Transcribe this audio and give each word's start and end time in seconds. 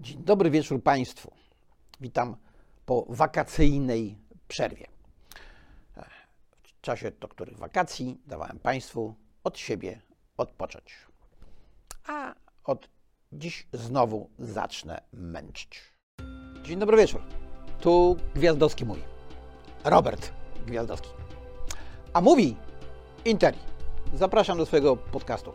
Dzień 0.00 0.24
dobry 0.24 0.50
wieczór 0.50 0.82
Państwu. 0.82 1.32
Witam 2.00 2.36
po 2.86 3.06
wakacyjnej 3.08 4.18
przerwie. 4.48 4.86
W 6.62 6.80
czasie 6.80 7.10
do 7.10 7.28
których 7.28 7.58
wakacji 7.58 8.20
dawałem 8.26 8.58
Państwu 8.58 9.14
od 9.44 9.58
siebie 9.58 10.00
odpocząć. 10.36 10.94
A 12.06 12.34
od 12.64 12.88
dziś 13.32 13.66
znowu 13.72 14.30
zacznę 14.38 15.00
męczyć. 15.12 15.80
Dzień 16.62 16.78
dobry 16.78 16.96
wieczór. 16.96 17.22
Tu 17.80 18.16
Gwiazdowski 18.34 18.84
mówi. 18.84 19.02
Robert 19.84 20.32
Gwiazdowski. 20.66 21.08
A 22.12 22.20
mówi 22.20 22.56
Interi. 23.24 23.58
Zapraszam 24.14 24.58
do 24.58 24.66
swojego 24.66 24.96
podcastu. 24.96 25.52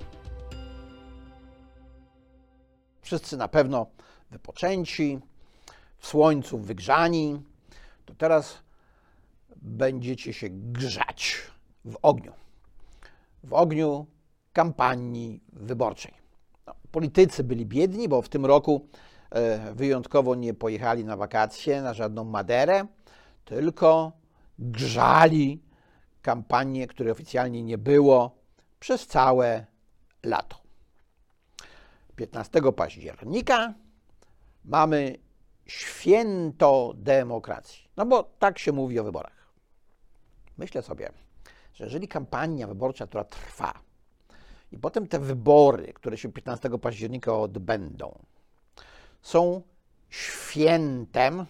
Wszyscy 3.02 3.38
na 3.38 3.48
pewno 3.48 3.88
wypoczęci, 4.36 5.20
w 5.97 6.07
słońcu 6.07 6.57
wygrzani, 6.57 7.41
to 8.05 8.13
teraz 8.16 8.58
będziecie 9.55 10.34
się 10.34 10.48
grzać 10.49 11.38
w 11.85 11.98
ogniu. 12.02 12.34
W 13.44 13.53
ogniu 13.53 14.05
kampanii 14.53 15.41
wyborczej. 15.53 16.13
No, 16.67 16.73
politycy 16.91 17.44
byli 17.44 17.66
biedni, 17.66 18.08
bo 18.08 18.21
w 18.21 18.30
tym 18.30 18.45
roku 18.45 18.88
e, 19.30 19.73
wyjątkowo 19.73 20.36
nie 20.36 20.53
pojechali 20.53 21.05
na 21.05 21.17
wakacje, 21.17 21.81
na 21.81 21.94
żadną 21.94 22.23
Maderę, 22.23 22.86
tylko 23.45 24.11
grzali 24.59 25.63
kampanię, 26.22 26.88
której 26.88 27.11
oficjalnie 27.11 27.63
nie 27.63 27.77
było 27.77 28.38
przez 28.80 29.08
całe 29.08 29.66
lato. 30.23 30.58
15 32.16 32.61
października 32.75 33.73
mamy 34.65 35.17
święto 35.65 36.93
demokracji. 36.95 37.89
No 37.97 38.05
bo 38.05 38.23
tak 38.23 38.59
się 38.59 38.72
mówi 38.72 38.99
o 38.99 39.03
wyborach. 39.03 39.53
Myślę 40.57 40.81
sobie, 40.81 41.11
że 41.73 41.83
jeżeli 41.83 42.07
kampania 42.07 42.67
wyborcza, 42.67 43.07
która 43.07 43.23
trwa, 43.23 43.85
i 44.72 44.77
potem 44.77 45.07
te 45.07 45.19
wybory, 45.19 45.94
które 45.94 46.17
się 46.17 46.31
15 46.31 46.69
października 46.69 47.38
odbędą, 47.38 48.19
są 49.22 49.61
świętem, 50.09 51.45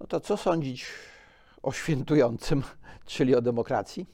no 0.00 0.06
to 0.06 0.20
co 0.20 0.36
sądzić 0.36 0.86
o 1.62 1.72
świętującym, 1.72 2.62
czyli 3.06 3.34
o 3.34 3.40
demokracji? 3.40 4.06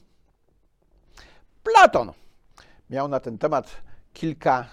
Platon 1.63 2.11
miał 2.89 3.07
na 3.07 3.19
ten 3.19 3.37
temat 3.37 3.81
kilka 4.13 4.67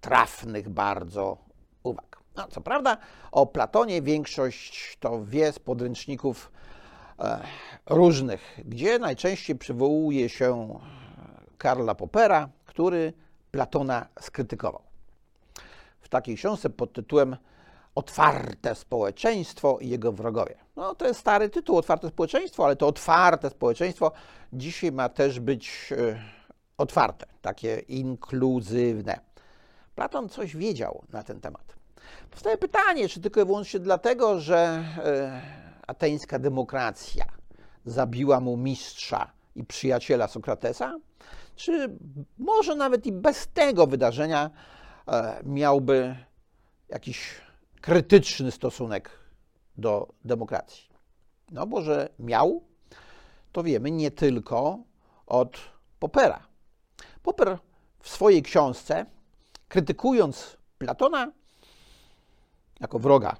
trafnych 0.00 0.68
bardzo. 0.68 1.51
No, 2.36 2.48
co 2.48 2.60
prawda, 2.60 2.96
o 3.32 3.46
Platonie 3.46 4.02
większość 4.02 4.96
to 5.00 5.24
wie 5.24 5.52
z 5.52 5.58
podręczników 5.58 6.52
e, 7.18 7.40
różnych, 7.86 8.60
gdzie 8.64 8.98
najczęściej 8.98 9.56
przywołuje 9.56 10.28
się 10.28 10.78
Karla 11.58 11.94
Popera, 11.94 12.48
który 12.66 13.12
Platona 13.50 14.06
skrytykował. 14.20 14.82
W 16.00 16.08
takiej 16.08 16.36
książce 16.36 16.70
pod 16.70 16.92
tytułem 16.92 17.36
Otwarte 17.94 18.74
społeczeństwo 18.74 19.78
i 19.80 19.88
jego 19.88 20.12
wrogowie. 20.12 20.54
No, 20.76 20.94
to 20.94 21.06
jest 21.06 21.20
stary 21.20 21.48
tytuł, 21.48 21.76
Otwarte 21.76 22.08
społeczeństwo, 22.08 22.64
ale 22.64 22.76
to 22.76 22.86
otwarte 22.86 23.50
społeczeństwo 23.50 24.12
dzisiaj 24.52 24.92
ma 24.92 25.08
też 25.08 25.40
być 25.40 25.92
e, 25.92 26.18
otwarte, 26.78 27.26
takie 27.42 27.78
inkluzywne. 27.78 29.20
Platon 29.94 30.28
coś 30.28 30.56
wiedział 30.56 31.04
na 31.12 31.22
ten 31.22 31.40
temat. 31.40 31.81
Powstaje 32.30 32.56
pytanie, 32.56 33.08
czy 33.08 33.20
tylko 33.20 33.40
i 33.40 33.44
wyłącznie 33.44 33.80
dlatego, 33.80 34.40
że 34.40 34.56
e, 34.56 35.42
ateńska 35.86 36.38
demokracja 36.38 37.24
zabiła 37.84 38.40
mu 38.40 38.56
mistrza 38.56 39.32
i 39.56 39.64
przyjaciela 39.64 40.28
Sokratesa, 40.28 40.98
czy 41.56 41.96
może 42.38 42.74
nawet 42.74 43.06
i 43.06 43.12
bez 43.12 43.48
tego 43.48 43.86
wydarzenia 43.86 44.50
e, 45.08 45.40
miałby 45.44 46.16
jakiś 46.88 47.40
krytyczny 47.80 48.50
stosunek 48.50 49.10
do 49.76 50.08
demokracji. 50.24 50.88
No 51.50 51.66
bo 51.66 51.82
że 51.82 52.08
miał, 52.18 52.62
to 53.52 53.62
wiemy 53.62 53.90
nie 53.90 54.10
tylko 54.10 54.78
od 55.26 55.58
Popera. 55.98 56.46
Popper 57.22 57.58
w 58.00 58.08
swojej 58.08 58.42
książce, 58.42 59.06
krytykując 59.68 60.56
Platona 60.78 61.32
jako 62.82 62.98
wroga 62.98 63.36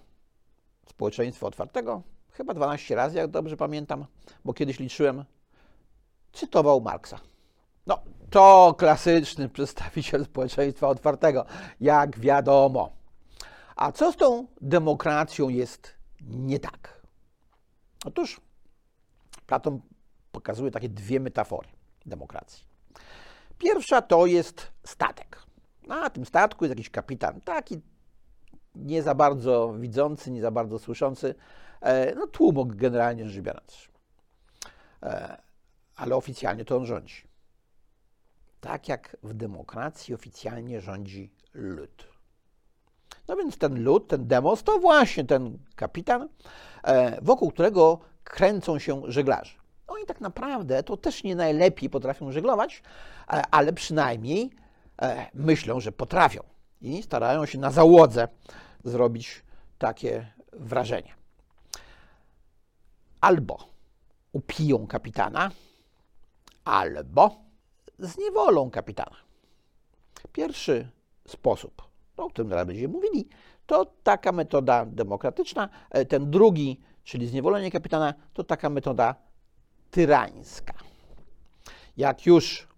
społeczeństwa 0.86 1.46
otwartego, 1.46 2.02
chyba 2.30 2.54
12 2.54 2.94
razy, 2.94 3.18
jak 3.18 3.30
dobrze 3.30 3.56
pamiętam, 3.56 4.06
bo 4.44 4.52
kiedyś 4.52 4.78
liczyłem, 4.78 5.24
cytował 6.32 6.80
Marksa. 6.80 7.20
No, 7.86 7.98
to 8.30 8.74
klasyczny 8.78 9.48
przedstawiciel 9.48 10.24
społeczeństwa 10.24 10.88
otwartego, 10.88 11.44
jak 11.80 12.18
wiadomo. 12.18 12.92
A 13.76 13.92
co 13.92 14.12
z 14.12 14.16
tą 14.16 14.46
demokracją 14.60 15.48
jest 15.48 15.94
nie 16.20 16.58
tak? 16.58 17.02
Otóż 18.04 18.40
Platon 19.46 19.80
pokazuje 20.32 20.70
takie 20.70 20.88
dwie 20.88 21.20
metafory 21.20 21.68
demokracji. 22.06 22.64
Pierwsza 23.58 24.02
to 24.02 24.26
jest 24.26 24.72
statek. 24.84 25.42
Na 25.86 26.10
tym 26.10 26.26
statku 26.26 26.64
jest 26.64 26.78
jakiś 26.78 26.90
kapitan, 26.90 27.40
taki 27.40 27.80
nie 28.74 29.02
za 29.02 29.14
bardzo 29.14 29.74
widzący, 29.78 30.30
nie 30.30 30.42
za 30.42 30.50
bardzo 30.50 30.78
słyszący, 30.78 31.34
e, 31.80 32.14
no 32.14 32.26
tłumok 32.26 32.74
generalnie 32.74 33.28
rzecz 33.28 33.42
biorąc. 33.42 33.88
E, 35.02 35.42
ale 35.96 36.16
oficjalnie 36.16 36.64
to 36.64 36.76
on 36.76 36.86
rządzi. 36.86 37.28
Tak 38.60 38.88
jak 38.88 39.16
w 39.22 39.34
demokracji 39.34 40.14
oficjalnie 40.14 40.80
rządzi 40.80 41.30
lud. 41.54 42.08
No 43.28 43.36
więc 43.36 43.58
ten 43.58 43.84
lud, 43.84 44.08
ten 44.08 44.26
demos, 44.26 44.62
to 44.62 44.78
właśnie 44.78 45.24
ten 45.24 45.58
kapitan, 45.76 46.28
e, 46.84 47.20
wokół 47.22 47.50
którego 47.50 48.00
kręcą 48.24 48.78
się 48.78 49.02
żeglarze. 49.06 49.54
Oni 49.86 50.06
tak 50.06 50.20
naprawdę 50.20 50.82
to 50.82 50.96
też 50.96 51.24
nie 51.24 51.36
najlepiej 51.36 51.90
potrafią 51.90 52.32
żeglować, 52.32 52.82
ale 53.26 53.72
przynajmniej 53.72 54.50
myślą, 55.34 55.80
że 55.80 55.92
potrafią 55.92 56.51
i 56.82 57.02
starają 57.02 57.46
się 57.46 57.58
na 57.58 57.70
załodze 57.70 58.28
zrobić 58.84 59.42
takie 59.78 60.32
wrażenie. 60.52 61.14
Albo 63.20 63.58
upiją 64.32 64.86
kapitana, 64.86 65.50
albo 66.64 67.36
zniewolą 67.98 68.70
kapitana. 68.70 69.16
Pierwszy 70.32 70.88
sposób, 71.28 71.82
o 72.16 72.30
którym 72.30 72.50
teraz 72.50 72.66
będziemy 72.66 72.88
mówili, 72.88 73.28
to 73.66 73.86
taka 74.02 74.32
metoda 74.32 74.86
demokratyczna. 74.86 75.68
E, 75.90 76.04
ten 76.04 76.30
drugi, 76.30 76.80
czyli 77.04 77.28
zniewolenie 77.28 77.70
kapitana, 77.70 78.14
to 78.32 78.44
taka 78.44 78.70
metoda 78.70 79.14
tyrańska. 79.90 80.74
Jak 81.96 82.26
już 82.26 82.68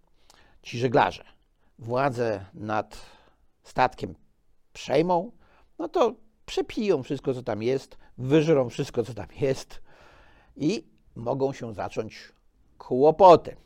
ci 0.63 0.79
żeglarze 0.79 1.25
władzę 1.79 2.45
nad 2.55 3.14
statkiem 3.65 4.15
przejmą, 4.73 5.33
no 5.79 5.89
to 5.89 6.15
przepiją 6.47 7.03
wszystko, 7.03 7.35
co 7.35 7.43
tam 7.43 7.63
jest, 7.63 7.99
wyżrą 8.19 8.69
wszystko, 8.69 9.03
co 9.03 9.15
tam 9.15 9.27
jest 9.41 9.83
i 10.57 10.87
mogą 11.17 11.53
się 11.53 11.75
zacząć 11.75 12.33
kłopoty. 12.79 13.57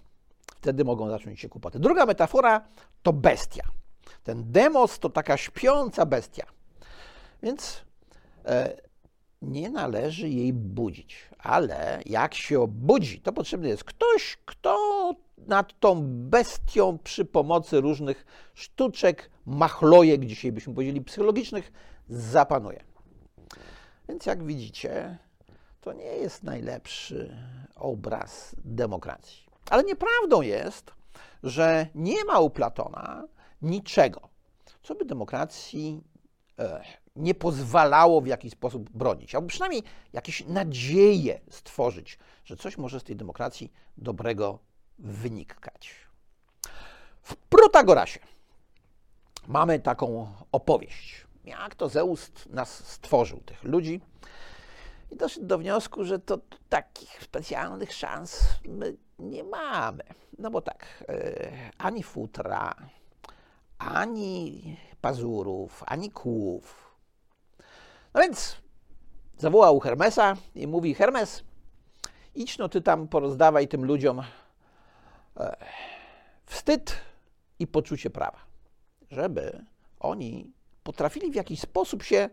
Wtedy 0.56 0.84
mogą 0.84 1.08
zacząć 1.08 1.41
się 1.41 1.48
kłopoty. 1.48 1.78
Druga 1.78 2.06
metafora 2.06 2.69
to 3.03 3.12
bestia. 3.12 3.64
Ten 4.25 4.53
demos 4.53 4.98
to 4.98 5.10
taka 5.10 5.37
śpiąca 5.37 6.06
bestia. 6.06 6.47
Więc 7.42 7.82
e, 8.44 8.76
nie 9.43 9.70
należy 9.70 10.28
jej 10.28 10.52
budzić, 10.52 11.31
ale 11.38 12.02
jak 12.06 12.34
się 12.34 12.61
obudzi, 12.61 13.20
to 13.20 13.32
potrzebny 13.32 13.69
jest 13.69 13.84
ktoś, 13.84 14.38
kto 14.44 14.78
nad 15.46 15.81
tą 15.81 16.02
bestią 16.05 16.99
przy 16.99 17.25
pomocy 17.25 17.81
różnych 17.81 18.26
sztuczek, 18.55 19.31
machlojek, 19.48 20.24
dzisiaj 20.24 20.52
byśmy 20.52 20.74
powiedzieli 20.74 21.00
psychologicznych, 21.00 21.72
zapanuje. 22.08 22.84
Więc 24.08 24.26
jak 24.26 24.44
widzicie, 24.44 25.18
to 25.80 25.92
nie 25.92 26.04
jest 26.04 26.42
najlepszy 26.42 27.36
obraz 27.76 28.56
demokracji. 28.64 29.46
Ale 29.70 29.84
nieprawdą 29.84 30.42
jest, 30.42 30.92
że 31.42 31.86
nie 31.94 32.24
ma 32.24 32.40
u 32.40 32.50
Platona 32.50 33.28
niczego, 33.62 34.28
co 34.82 34.94
by 34.94 35.04
demokracji 35.04 36.02
e, 36.58 36.82
nie 37.16 37.34
pozwalało 37.34 38.20
w 38.20 38.26
jakiś 38.26 38.52
sposób 38.52 38.90
bronić, 38.90 39.34
albo 39.34 39.48
przynajmniej 39.48 39.82
jakieś 40.12 40.46
nadzieje 40.46 41.40
stworzyć, 41.50 42.18
że 42.44 42.56
coś 42.56 42.78
może 42.78 43.00
z 43.00 43.04
tej 43.04 43.16
demokracji 43.16 43.72
dobrego 43.96 44.58
wynikać. 44.98 45.94
W 47.22 47.36
Protagorasie 47.36 48.20
mamy 49.48 49.80
taką 49.80 50.26
opowieść. 50.52 51.26
jak 51.44 51.74
to 51.74 51.88
Zeus 51.88 52.30
nas 52.50 52.86
stworzył, 52.86 53.40
tych 53.40 53.64
ludzi. 53.64 54.00
I 55.10 55.16
doszedł 55.16 55.46
do 55.46 55.58
wniosku, 55.58 56.04
że 56.04 56.18
to 56.18 56.38
takich 56.68 57.22
specjalnych 57.22 57.92
szans 57.92 58.44
my 58.64 58.96
nie 59.18 59.44
mamy. 59.44 60.04
No 60.38 60.50
bo 60.50 60.60
tak, 60.60 61.04
e, 61.08 61.50
ani 61.78 62.02
futra, 62.02 62.74
ani 63.78 64.76
pazurów, 65.00 65.82
ani 65.86 66.10
kłów. 66.10 66.94
No 68.14 68.20
więc 68.20 68.56
zawołał 69.36 69.80
Hermesa 69.80 70.36
i 70.54 70.66
mówi: 70.66 70.94
Hermes, 70.94 71.44
idź 72.34 72.58
no 72.58 72.68
ty 72.68 72.80
tam 72.80 73.08
porozdawaj 73.08 73.68
tym 73.68 73.84
ludziom 73.84 74.22
e, 75.36 75.56
wstyd 76.46 76.96
i 77.58 77.66
poczucie 77.66 78.10
prawa, 78.10 78.38
żeby 79.10 79.64
oni 80.00 80.52
potrafili 80.82 81.31
w 81.31 81.34
jakiś 81.34 81.60
sposób 81.60 82.02
się 82.02 82.31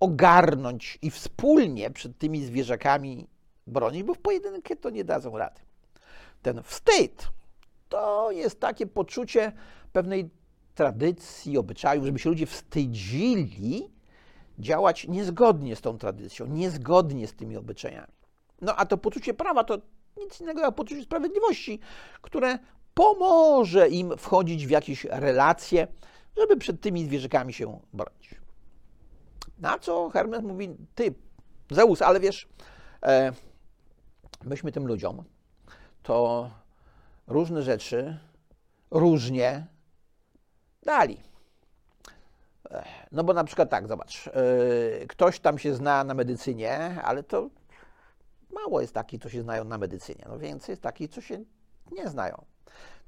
ogarnąć 0.00 0.98
i 1.02 1.10
wspólnie 1.10 1.90
przed 1.90 2.18
tymi 2.18 2.44
zwierzakami 2.44 3.26
bronić, 3.66 4.02
bo 4.02 4.14
w 4.14 4.18
pojedynkę 4.18 4.76
to 4.76 4.90
nie 4.90 5.04
dadzą 5.04 5.38
rady. 5.38 5.60
Ten 6.42 6.62
wstyd 6.62 7.28
to 7.88 8.30
jest 8.30 8.60
takie 8.60 8.86
poczucie 8.86 9.52
pewnej 9.92 10.30
tradycji, 10.74 11.58
obyczajów, 11.58 12.04
żeby 12.04 12.18
się 12.18 12.30
ludzie 12.30 12.46
wstydzili 12.46 13.90
działać 14.58 15.08
niezgodnie 15.08 15.76
z 15.76 15.80
tą 15.80 15.98
tradycją, 15.98 16.46
niezgodnie 16.46 17.26
z 17.26 17.34
tymi 17.34 17.56
obyczajami. 17.56 18.12
No 18.60 18.76
a 18.76 18.86
to 18.86 18.98
poczucie 18.98 19.34
prawa 19.34 19.64
to 19.64 19.78
nic 20.16 20.40
innego 20.40 20.60
jak 20.60 20.74
poczucie 20.74 21.02
sprawiedliwości, 21.02 21.80
które 22.22 22.58
pomoże 22.96 23.88
im 23.88 24.18
wchodzić 24.18 24.66
w 24.66 24.70
jakieś 24.70 25.04
relacje, 25.04 25.86
żeby 26.36 26.56
przed 26.56 26.80
tymi 26.80 27.04
zwierzakami 27.04 27.52
się 27.52 27.80
bronić. 27.92 28.34
Na 29.58 29.78
co 29.78 30.10
Hermes 30.10 30.42
mówi, 30.42 30.76
ty, 30.94 31.14
Zeus, 31.70 32.02
ale 32.02 32.20
wiesz, 32.20 32.48
e, 33.02 33.32
myśmy 34.44 34.72
tym 34.72 34.86
ludziom 34.86 35.24
to 36.02 36.50
różne 37.26 37.62
rzeczy 37.62 38.18
różnie 38.90 39.66
dali. 40.82 41.20
E, 42.70 42.84
no 43.12 43.24
bo 43.24 43.32
na 43.32 43.44
przykład 43.44 43.70
tak, 43.70 43.88
zobacz, 43.88 44.28
e, 44.28 45.06
ktoś 45.06 45.40
tam 45.40 45.58
się 45.58 45.74
zna 45.74 46.04
na 46.04 46.14
medycynie, 46.14 47.02
ale 47.04 47.22
to 47.22 47.50
mało 48.50 48.80
jest 48.80 48.94
takich, 48.94 49.22
co 49.22 49.28
się 49.28 49.42
znają 49.42 49.64
na 49.64 49.78
medycynie. 49.78 50.24
No 50.28 50.38
więcej 50.38 50.72
jest 50.72 50.82
takich, 50.82 51.10
co 51.10 51.20
się 51.20 51.44
nie 51.92 52.08
znają. 52.08 52.55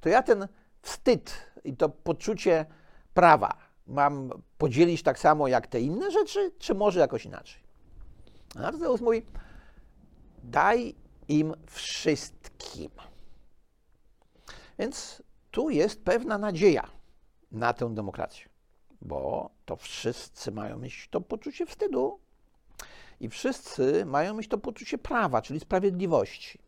To 0.00 0.08
ja 0.08 0.22
ten 0.22 0.48
wstyd 0.82 1.50
i 1.64 1.76
to 1.76 1.88
poczucie 1.88 2.66
prawa 3.14 3.68
mam 3.86 4.30
podzielić 4.58 5.02
tak 5.02 5.18
samo 5.18 5.48
jak 5.48 5.66
te 5.66 5.80
inne 5.80 6.10
rzeczy, 6.10 6.52
czy 6.58 6.74
może 6.74 7.00
jakoś 7.00 7.24
inaczej? 7.24 7.62
A 8.64 8.72
Zeus 8.72 9.00
mówi, 9.00 9.22
daj 10.42 10.94
im 11.28 11.54
wszystkim. 11.66 12.90
Więc 14.78 15.22
tu 15.50 15.70
jest 15.70 16.04
pewna 16.04 16.38
nadzieja 16.38 16.88
na 17.52 17.72
tę 17.72 17.94
demokrację, 17.94 18.48
bo 19.00 19.50
to 19.64 19.76
wszyscy 19.76 20.52
mają 20.52 20.78
mieć 20.78 21.08
to 21.10 21.20
poczucie 21.20 21.66
wstydu 21.66 22.20
i 23.20 23.28
wszyscy 23.28 24.06
mają 24.06 24.34
mieć 24.34 24.48
to 24.48 24.58
poczucie 24.58 24.98
prawa, 24.98 25.42
czyli 25.42 25.60
sprawiedliwości, 25.60 26.58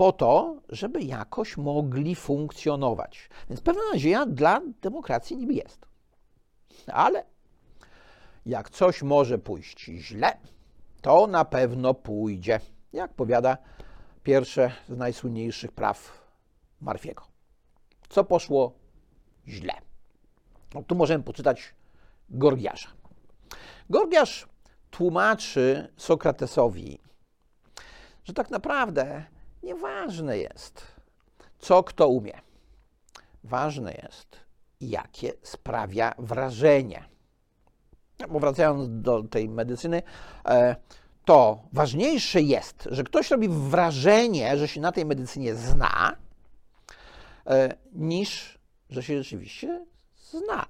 po 0.00 0.12
to, 0.12 0.56
żeby 0.68 1.02
jakoś 1.02 1.56
mogli 1.56 2.14
funkcjonować. 2.14 3.28
Więc 3.48 3.60
pewna 3.60 3.82
nadzieja 3.92 4.26
dla 4.26 4.60
demokracji 4.82 5.36
niby 5.36 5.54
jest. 5.54 5.86
Ale 6.86 7.24
jak 8.46 8.70
coś 8.70 9.02
może 9.02 9.38
pójść 9.38 9.84
źle, 9.84 10.38
to 11.00 11.26
na 11.26 11.44
pewno 11.44 11.94
pójdzie, 11.94 12.60
jak 12.92 13.14
powiada 13.14 13.56
pierwsze 14.22 14.72
z 14.88 14.96
najsłynniejszych 14.96 15.72
praw 15.72 16.28
Marfiego. 16.80 17.22
Co 18.08 18.24
poszło 18.24 18.72
źle? 19.48 19.74
No, 20.74 20.82
tu 20.82 20.94
możemy 20.94 21.24
poczytać 21.24 21.74
Gorgiasza. 22.30 22.88
Gorgiasz 23.90 24.46
tłumaczy 24.90 25.92
Sokratesowi, 25.96 26.98
że 28.24 28.32
tak 28.32 28.50
naprawdę 28.50 29.24
nieważne 29.62 30.38
jest, 30.38 30.86
co 31.58 31.82
kto 31.82 32.08
umie. 32.08 32.40
Ważne 33.44 33.92
jest, 33.92 34.36
jakie 34.80 35.32
sprawia 35.42 36.14
wrażenie. 36.18 37.04
Bo 38.28 38.40
wracając 38.40 39.02
do 39.02 39.22
tej 39.22 39.48
medycyny, 39.48 40.02
e, 40.44 40.76
to 41.24 41.62
ważniejsze 41.72 42.42
jest, 42.42 42.88
że 42.90 43.04
ktoś 43.04 43.30
robi 43.30 43.48
wrażenie, 43.48 44.58
że 44.58 44.68
się 44.68 44.80
na 44.80 44.92
tej 44.92 45.04
medycynie 45.04 45.54
zna, 45.54 46.16
e, 47.46 47.76
niż 47.92 48.58
że 48.90 49.02
się 49.02 49.18
rzeczywiście 49.18 49.86
zna. 50.16 50.66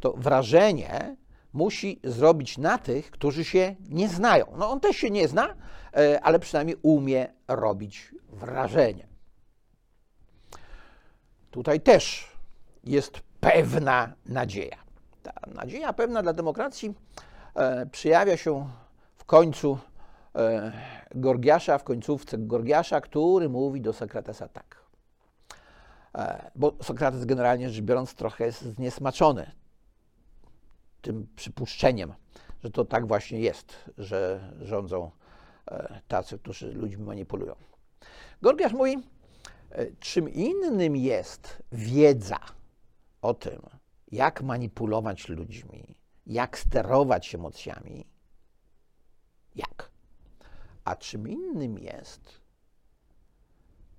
To 0.00 0.12
wrażenie 0.12 1.16
musi 1.52 2.00
zrobić 2.04 2.58
na 2.58 2.78
tych, 2.78 3.10
którzy 3.10 3.44
się 3.44 3.76
nie 3.88 4.08
znają. 4.08 4.46
No 4.56 4.70
on 4.70 4.80
też 4.80 4.96
się 4.96 5.10
nie 5.10 5.28
zna, 5.28 5.54
e, 5.96 6.20
ale 6.22 6.38
przynajmniej 6.38 6.76
umie 6.82 7.28
robić 7.48 8.14
wrażenie. 8.28 9.06
Tutaj 11.50 11.80
też 11.80 12.32
jest 12.84 13.20
pewna 13.40 14.12
nadzieja. 14.26 14.76
Ta 15.22 15.32
nadzieja 15.46 15.92
pewna 15.92 16.22
dla 16.22 16.32
demokracji 16.32 16.94
e, 17.54 17.86
przejawia 17.86 18.36
się 18.36 18.68
w 19.16 19.24
końcu 19.24 19.78
e, 20.34 20.72
Gorgiasza, 21.14 21.78
w 21.78 21.84
końcówce 21.84 22.38
Gorgiasza, 22.38 23.00
który 23.00 23.48
mówi 23.48 23.80
do 23.80 23.92
Sokratesa 23.92 24.48
tak. 24.48 24.82
E, 26.14 26.50
bo 26.54 26.72
Sokrates 26.82 27.24
generalnie 27.24 27.70
rzecz 27.70 27.84
biorąc 27.84 28.14
trochę 28.14 28.44
jest 28.44 28.62
zniesmaczony 28.62 29.61
tym 31.02 31.26
przypuszczeniem, 31.36 32.14
że 32.64 32.70
to 32.70 32.84
tak 32.84 33.06
właśnie 33.06 33.40
jest, 33.40 33.90
że 33.98 34.52
rządzą 34.60 35.10
e, 35.70 36.00
tacy, 36.08 36.38
którzy 36.38 36.72
ludźmi 36.72 37.04
manipulują. 37.04 37.54
Gorgiasz 38.42 38.72
mówi, 38.72 38.96
e, 39.70 39.86
czym 40.00 40.28
innym 40.28 40.96
jest 40.96 41.62
wiedza 41.72 42.38
o 43.22 43.34
tym, 43.34 43.62
jak 44.12 44.42
manipulować 44.42 45.28
ludźmi, 45.28 45.96
jak 46.26 46.58
sterować 46.58 47.34
emocjami, 47.34 48.06
jak. 49.54 49.90
A 50.84 50.96
czym 50.96 51.28
innym 51.28 51.78
jest 51.78 52.40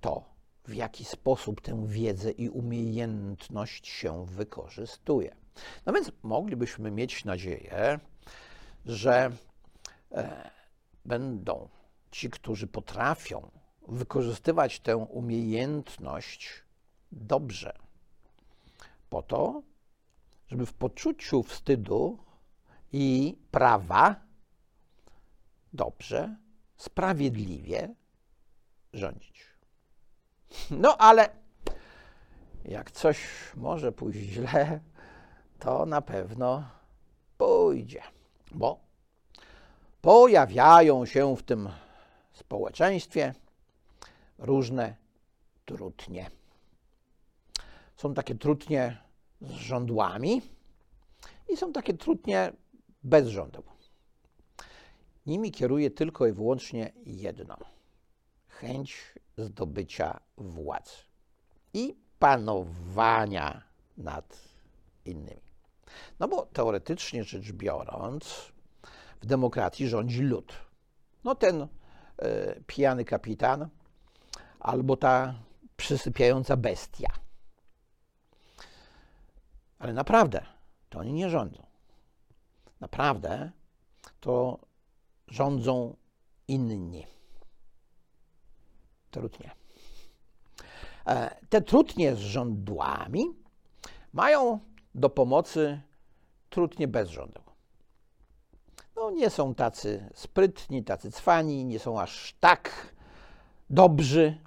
to, 0.00 0.24
w 0.64 0.74
jaki 0.74 1.04
sposób 1.04 1.60
tę 1.60 1.86
wiedzę 1.86 2.30
i 2.30 2.48
umiejętność 2.48 3.88
się 3.88 4.26
wykorzystuje. 4.26 5.43
No 5.86 5.92
więc 5.92 6.12
moglibyśmy 6.22 6.90
mieć 6.90 7.24
nadzieję, 7.24 8.00
że 8.86 9.30
e, 10.12 10.50
będą 11.04 11.68
ci, 12.10 12.30
którzy 12.30 12.66
potrafią 12.66 13.50
wykorzystywać 13.88 14.80
tę 14.80 14.96
umiejętność 14.96 16.62
dobrze, 17.12 17.78
po 19.10 19.22
to, 19.22 19.62
żeby 20.46 20.66
w 20.66 20.74
poczuciu 20.74 21.42
wstydu 21.42 22.18
i 22.92 23.36
prawa 23.50 24.16
dobrze, 25.72 26.36
sprawiedliwie 26.76 27.94
rządzić. 28.92 29.44
No 30.70 30.96
ale 30.96 31.28
jak 32.64 32.90
coś 32.90 33.18
może 33.56 33.92
pójść 33.92 34.18
źle, 34.18 34.80
to 35.58 35.86
na 35.86 36.02
pewno 36.02 36.64
pójdzie, 37.38 38.02
bo 38.52 38.78
pojawiają 40.00 41.06
się 41.06 41.36
w 41.36 41.42
tym 41.42 41.68
społeczeństwie 42.32 43.34
różne 44.38 44.96
trutnie. 45.64 46.30
Są 47.96 48.14
takie 48.14 48.34
trutnie 48.34 48.98
z 49.40 49.50
żądłami 49.50 50.42
i 51.48 51.56
są 51.56 51.72
takie 51.72 51.94
trutnie 51.94 52.52
bez 53.02 53.28
żądeł. 53.28 53.62
Nimi 55.26 55.52
kieruje 55.52 55.90
tylko 55.90 56.26
i 56.26 56.32
wyłącznie 56.32 56.92
jedno: 57.06 57.56
chęć 58.48 59.14
zdobycia 59.36 60.20
władzy 60.36 60.96
i 61.74 61.96
panowania 62.18 63.62
nad 63.96 64.38
innymi. 65.04 65.43
No 66.20 66.28
bo 66.28 66.46
teoretycznie 66.46 67.24
rzecz 67.24 67.52
biorąc, 67.52 68.52
w 69.20 69.26
demokracji 69.26 69.88
rządzi 69.88 70.22
lud. 70.22 70.52
No 71.24 71.34
ten 71.34 71.62
y, 71.62 71.68
pijany 72.66 73.04
kapitan 73.04 73.68
albo 74.60 74.96
ta 74.96 75.34
przysypiająca 75.76 76.56
bestia. 76.56 77.08
Ale 79.78 79.92
naprawdę, 79.92 80.44
to 80.88 80.98
oni 80.98 81.12
nie 81.12 81.30
rządzą. 81.30 81.66
naprawdę 82.80 83.50
to 84.20 84.58
rządzą 85.28 85.96
inni. 86.48 87.06
Trudnie. 89.10 89.50
E, 91.06 91.36
te 91.48 91.62
trudnie 91.62 92.16
z 92.16 92.18
rządłami 92.18 93.24
mają 94.12 94.60
do 94.94 95.10
pomocy 95.10 95.80
trudnie 96.50 96.88
bez 96.88 97.08
rządu. 97.08 97.40
No, 98.96 99.10
nie 99.10 99.30
są 99.30 99.54
tacy 99.54 100.10
sprytni, 100.14 100.84
tacy 100.84 101.10
cwani, 101.10 101.64
nie 101.64 101.78
są 101.78 102.00
aż 102.00 102.34
tak 102.40 102.94
dobrzy 103.70 104.38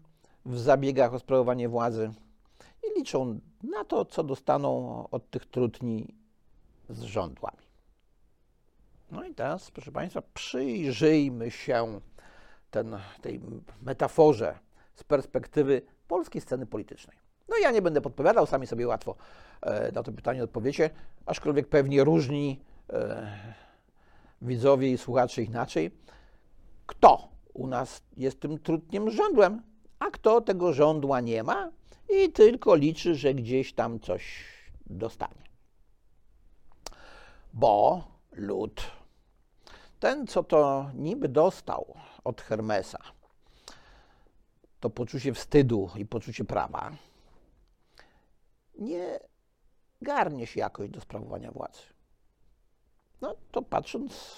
w 0.46 0.60
zabiegach 0.60 1.14
o 1.14 1.20
sprawowanie 1.20 1.70
władzy 1.70 2.12
i 2.84 3.00
liczą 3.00 3.40
na 3.64 3.86
to, 3.86 4.06
co 4.06 4.24
dostaną 4.24 5.04
od 5.12 5.30
tych 5.30 5.46
trudni 5.46 6.16
z 6.90 7.02
rządłami. 7.02 7.68
No 9.12 9.24
i 9.24 9.36
teraz, 9.36 9.72
proszę 9.72 9.92
Państwa, 9.92 10.22
przyjrzyjmy 10.34 11.52
się 11.52 12.02
ten, 12.72 12.98
tej 13.22 13.42
metaforze 13.82 14.60
z 14.96 15.04
perspektywy 15.04 15.82
polskiej 16.08 16.42
sceny 16.42 16.66
politycznej. 16.66 17.27
No 17.50 17.58
ja 17.62 17.72
nie 17.72 17.82
będę 17.82 18.02
podpowiadał, 18.02 18.46
sami 18.46 18.68
sobie 18.68 18.88
łatwo 18.88 19.16
e, 19.62 19.92
na 19.92 20.04
to 20.04 20.12
pytanie 20.12 20.44
odpowiecie, 20.44 20.90
aczkolwiek 21.26 21.68
pewnie 21.68 22.04
różni 22.04 22.62
e, 22.90 23.28
widzowie 24.42 24.92
i 24.92 24.98
słuchacze 24.98 25.42
inaczej. 25.44 25.92
Kto 26.86 27.28
u 27.54 27.68
nas 27.68 28.02
jest 28.18 28.40
tym 28.40 28.60
trudnym 28.60 29.12
rządłem, 29.12 29.62
a 30.00 30.12
kto 30.12 30.42
tego 30.42 30.74
rządła 30.74 31.22
nie 31.22 31.44
ma 31.44 31.72
i 32.10 32.32
tylko 32.32 32.76
liczy, 32.76 33.16
że 33.16 33.34
gdzieś 33.34 33.74
tam 33.74 34.00
coś 34.00 34.46
dostanie. 34.86 35.48
Bo 37.54 38.04
lud, 38.32 38.82
ten 40.00 40.28
co 40.28 40.44
to 40.44 40.90
niby 40.96 41.30
dostał 41.30 41.94
od 42.24 42.42
Hermesa, 42.42 43.00
to 44.80 44.90
poczucie 44.90 45.34
wstydu 45.34 45.90
i 45.96 46.06
poczucie 46.06 46.46
prawa, 46.46 46.92
nie 48.80 49.20
garnie 50.02 50.48
się 50.48 50.60
jakoś 50.60 50.90
do 50.90 51.02
sprawowania 51.02 51.52
władzy. 51.52 51.82
No 53.22 53.36
to 53.52 53.62
patrząc 53.62 54.36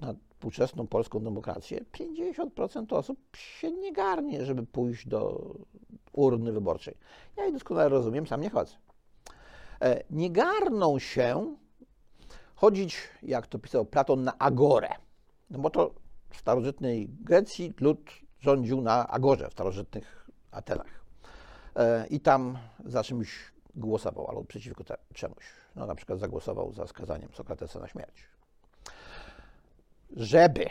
na 0.00 0.14
współczesną 0.30 0.86
polską 0.86 1.20
demokrację, 1.20 1.80
50% 1.92 2.94
osób 2.94 3.18
się 3.36 3.72
nie 3.72 3.92
garnie, 3.92 4.44
żeby 4.44 4.66
pójść 4.66 5.08
do 5.08 5.50
urny 6.12 6.52
wyborczej. 6.52 6.96
Ja 7.36 7.44
jej 7.44 7.52
doskonale 7.52 7.88
rozumiem, 7.88 8.26
sam 8.26 8.40
nie 8.40 8.50
chodzę. 8.50 8.76
E, 9.80 10.04
nie 10.10 10.30
garną 10.30 10.98
się 10.98 11.56
chodzić, 12.54 12.96
jak 13.22 13.46
to 13.46 13.58
pisał 13.58 13.84
Platon, 13.84 14.24
na 14.24 14.38
agorę. 14.38 14.88
No 15.50 15.58
bo 15.58 15.70
to 15.70 15.94
w 16.30 16.36
starożytnej 16.36 17.08
Grecji 17.08 17.72
lud 17.80 18.10
rządził 18.40 18.80
na 18.80 19.08
agorze 19.08 19.48
w 19.48 19.52
starożytnych 19.52 20.30
Atenach. 20.50 21.03
E, 21.76 22.06
I 22.06 22.20
tam 22.20 22.58
za 22.84 23.02
czymś 23.04 23.52
głosował 23.74 24.28
albo 24.28 24.44
przeciwko 24.44 24.84
czemuś. 25.14 25.44
No, 25.76 25.86
na 25.86 25.94
przykład 25.94 26.18
zagłosował 26.18 26.72
za 26.72 26.86
skazaniem 26.86 27.28
Sokratesa 27.34 27.80
na 27.80 27.88
śmierć. 27.88 28.28
Żeby 30.16 30.66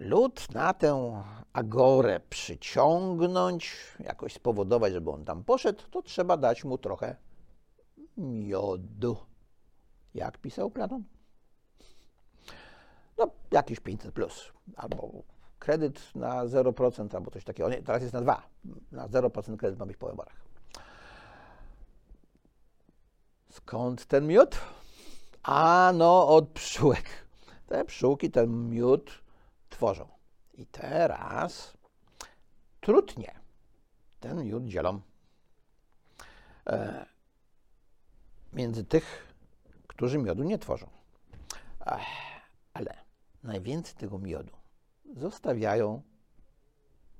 lud 0.00 0.54
na 0.54 0.74
tę 0.74 1.22
agorę 1.52 2.20
przyciągnąć, 2.30 3.76
jakoś 4.00 4.32
spowodować, 4.32 4.92
żeby 4.92 5.10
on 5.10 5.24
tam 5.24 5.44
poszedł, 5.44 5.82
to 5.90 6.02
trzeba 6.02 6.36
dać 6.36 6.64
mu 6.64 6.78
trochę 6.78 7.16
miodu. 8.16 9.16
Jak 10.14 10.38
pisał 10.38 10.70
Platon? 10.70 11.04
No, 13.18 13.30
jakieś 13.50 13.80
500 13.80 14.14
plus, 14.14 14.52
albo 14.76 15.22
kredyt 15.64 16.14
na 16.14 16.46
0%, 16.46 17.16
albo 17.16 17.30
coś 17.30 17.44
takiego. 17.44 17.70
Teraz 17.84 18.02
jest 18.02 18.14
na 18.14 18.20
2. 18.20 18.42
Na 18.92 19.08
0% 19.08 19.56
kredyt 19.56 19.78
ma 19.78 19.86
być 19.86 19.96
po 19.96 20.06
wyborach. 20.06 20.44
Skąd 23.50 24.06
ten 24.06 24.26
miód? 24.26 24.60
Ano 25.42 26.28
od 26.28 26.48
pszczółek. 26.48 27.04
Te 27.66 27.84
pszczółki 27.84 28.30
ten 28.30 28.70
miód 28.70 29.22
tworzą. 29.70 30.08
I 30.54 30.66
teraz 30.66 31.76
trudnie 32.80 33.34
ten 34.20 34.44
miód 34.44 34.64
dzielą 34.64 35.00
e, 36.66 37.06
między 38.52 38.84
tych, 38.84 39.34
którzy 39.86 40.18
miodu 40.18 40.42
nie 40.42 40.58
tworzą. 40.58 40.86
Ale 42.74 42.94
najwięcej 43.42 43.94
tego 43.94 44.18
miodu 44.18 44.63
zostawiają 45.16 46.02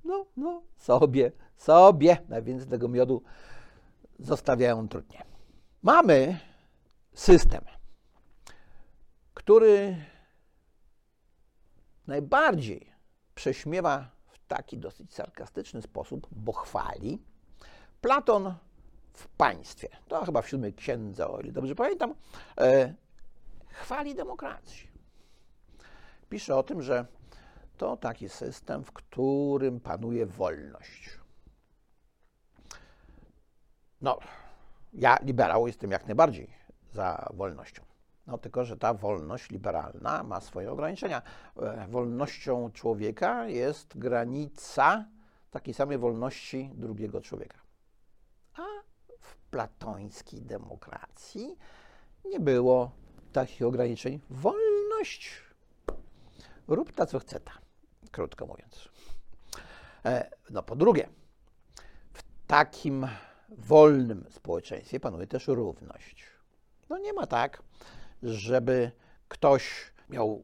no, 0.05 0.25
no, 0.37 0.61
sobie, 0.77 1.31
sobie, 1.57 2.17
najwięcej 2.29 2.69
tego 2.69 2.87
miodu 2.87 3.23
zostawiają 4.19 4.87
trudnie. 4.87 5.23
Mamy 5.83 6.39
system, 7.13 7.61
który 9.33 9.95
najbardziej 12.07 12.91
prześmiewa 13.35 14.11
w 14.27 14.47
taki 14.47 14.77
dosyć 14.77 15.13
sarkastyczny 15.13 15.81
sposób, 15.81 16.27
bo 16.31 16.51
chwali 16.51 17.21
Platon 18.01 18.53
w 19.13 19.27
państwie. 19.27 19.89
To 20.07 20.25
chyba 20.25 20.41
w 20.41 20.49
siódmej 20.49 20.73
księdze, 20.73 21.27
o 21.27 21.39
ile 21.39 21.51
dobrze 21.51 21.75
pamiętam, 21.75 22.15
e, 22.57 22.93
chwali 23.69 24.15
demokrację. 24.15 24.87
Pisze 26.29 26.55
o 26.55 26.63
tym, 26.63 26.81
że 26.81 27.05
to 27.77 27.97
taki 27.97 28.29
system, 28.29 28.83
w 28.83 28.91
którym 28.91 29.79
panuje 29.79 30.25
wolność. 30.25 31.19
No, 34.01 34.19
ja, 34.93 35.17
liberał, 35.21 35.67
jestem 35.67 35.91
jak 35.91 36.05
najbardziej 36.05 36.49
za 36.93 37.29
wolnością. 37.33 37.83
No 38.27 38.37
tylko, 38.37 38.65
że 38.65 38.77
ta 38.77 38.93
wolność 38.93 39.49
liberalna 39.49 40.23
ma 40.23 40.41
swoje 40.41 40.71
ograniczenia. 40.71 41.21
E, 41.61 41.87
wolnością 41.87 42.71
człowieka 42.71 43.47
jest 43.47 43.97
granica 43.97 45.05
takiej 45.51 45.73
samej 45.73 45.97
wolności 45.97 46.71
drugiego 46.73 47.21
człowieka. 47.21 47.57
A 48.57 48.63
w 49.19 49.35
platońskiej 49.35 50.41
demokracji 50.41 51.57
nie 52.25 52.39
było 52.39 52.91
takich 53.33 53.61
ograniczeń. 53.61 54.19
Wolność 54.29 55.31
rób 56.67 56.91
ta, 56.91 57.05
co 57.05 57.19
chce 57.19 57.39
ta, 57.39 57.51
krótko 58.15 58.45
mówiąc. 58.45 58.89
E, 60.05 60.29
no 60.49 60.63
po 60.63 60.75
drugie, 60.75 61.07
w 62.13 62.23
takim 62.47 63.07
wolnym 63.49 64.25
społeczeństwie 64.29 64.99
panuje 64.99 65.27
też 65.27 65.47
równość. 65.47 66.25
No 66.89 66.97
nie 66.97 67.13
ma 67.13 67.27
tak, 67.27 67.63
żeby 68.23 68.91
ktoś 69.27 69.91
miał 70.09 70.43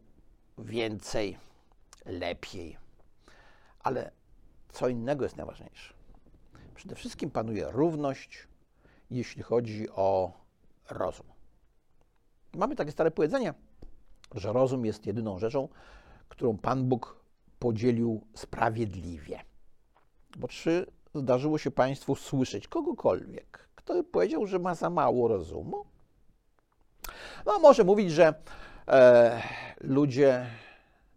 więcej, 0.58 1.38
lepiej, 2.06 2.78
ale 3.80 4.12
co 4.72 4.88
innego 4.88 5.26
jest 5.26 5.38
najważniejsze. 5.38 5.94
Przede 6.76 6.96
wszystkim 6.96 7.32
panuje 7.32 7.72
równość, 7.72 8.48
jeśli 9.10 9.44
chodzi 9.44 9.90
o 9.90 10.32
rozum. 10.90 11.28
Mamy 12.54 12.76
takie 12.76 12.92
stare 12.92 13.12
powiedzenie, 13.12 13.54
że 14.36 14.54
rozum 14.54 14.86
jest 14.86 15.06
jedyną 15.06 15.40
rzeczą, 15.40 15.70
którą 16.30 16.58
Pan 16.58 16.90
Bóg 16.90 17.21
podzielił 17.62 18.22
sprawiedliwie. 18.36 19.40
Bo 20.38 20.48
czy 20.48 20.86
zdarzyło 21.16 21.58
się 21.58 21.72
Państwu 21.72 22.16
słyszeć 22.16 22.68
kogokolwiek, 22.68 23.70
kto 23.76 24.04
powiedział, 24.04 24.48
że 24.48 24.60
ma 24.60 24.76
za 24.76 24.90
mało 24.90 25.28
rozumu? 25.28 25.86
No, 27.46 27.60
może 27.60 27.84
mówić, 27.84 28.12
że 28.12 28.34
e, 28.88 29.42
ludzie 29.82 30.46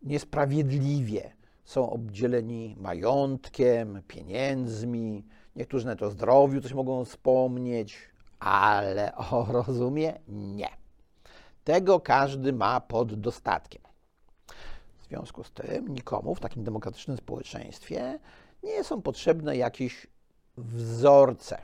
niesprawiedliwie 0.02 1.32
są 1.64 1.90
obdzieleni 1.90 2.76
majątkiem, 2.80 4.02
pieniędzmi, 4.08 5.26
niektórzy 5.56 5.86
nawet 5.86 6.02
o 6.02 6.10
zdrowiu 6.10 6.60
coś 6.60 6.72
mogą 6.72 7.04
wspomnieć, 7.04 7.98
ale 8.38 9.16
o 9.16 9.46
rozumie 9.52 10.20
nie. 10.28 10.68
Tego 11.64 12.00
każdy 12.00 12.52
ma 12.52 12.80
pod 12.80 13.14
dostatkiem. 13.14 13.83
Związku 15.14 15.44
z 15.44 15.50
tym 15.50 15.88
nikomu 15.88 16.35
w 16.35 16.40
takim 16.40 16.64
demokratycznym 16.64 17.16
społeczeństwie 17.16 18.18
nie 18.62 18.85
są 18.85 19.02
potrzebne 19.02 19.56
jakieś 19.56 20.06
wzorce, 20.56 21.62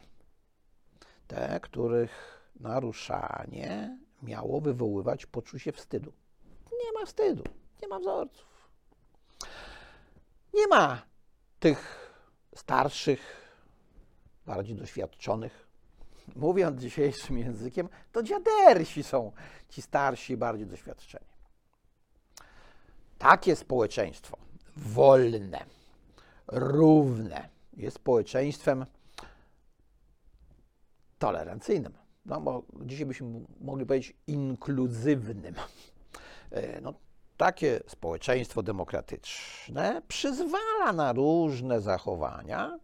te, 1.26 1.60
których 1.62 2.42
naruszanie 2.60 3.98
miało 4.22 4.60
wywoływać 4.60 5.26
poczucie 5.26 5.72
wstydu. 5.72 6.12
Nie 6.84 7.00
ma 7.00 7.06
wstydu, 7.06 7.44
nie 7.82 7.88
ma 7.88 7.98
wzorców. 7.98 8.70
Nie 10.54 10.66
ma 10.66 11.02
tych 11.60 12.10
starszych, 12.54 13.20
bardziej 14.46 14.76
doświadczonych 14.76 15.68
mówiąc 16.36 16.80
dzisiejszym 16.80 17.38
językiem, 17.38 17.88
to 18.12 18.22
dziadersi 18.22 19.02
są 19.02 19.32
ci 19.68 19.82
starsi, 19.82 20.36
bardziej 20.36 20.66
doświadczeni. 20.66 21.29
Takie 23.20 23.56
społeczeństwo 23.56 24.36
wolne, 24.76 25.64
równe 26.46 27.48
jest 27.76 27.96
społeczeństwem 27.96 28.86
tolerancyjnym. 31.18 31.92
No, 32.26 32.40
bo 32.40 32.62
dzisiaj 32.82 33.06
byśmy 33.06 33.40
mogli 33.60 33.86
powiedzieć 33.86 34.16
inkluzywnym. 34.26 35.54
E, 36.50 36.80
no, 36.80 36.94
takie 37.36 37.80
społeczeństwo 37.86 38.62
demokratyczne 38.62 40.02
przyzwala 40.08 40.92
na 40.92 41.12
różne 41.12 41.80
zachowania, 41.80 42.78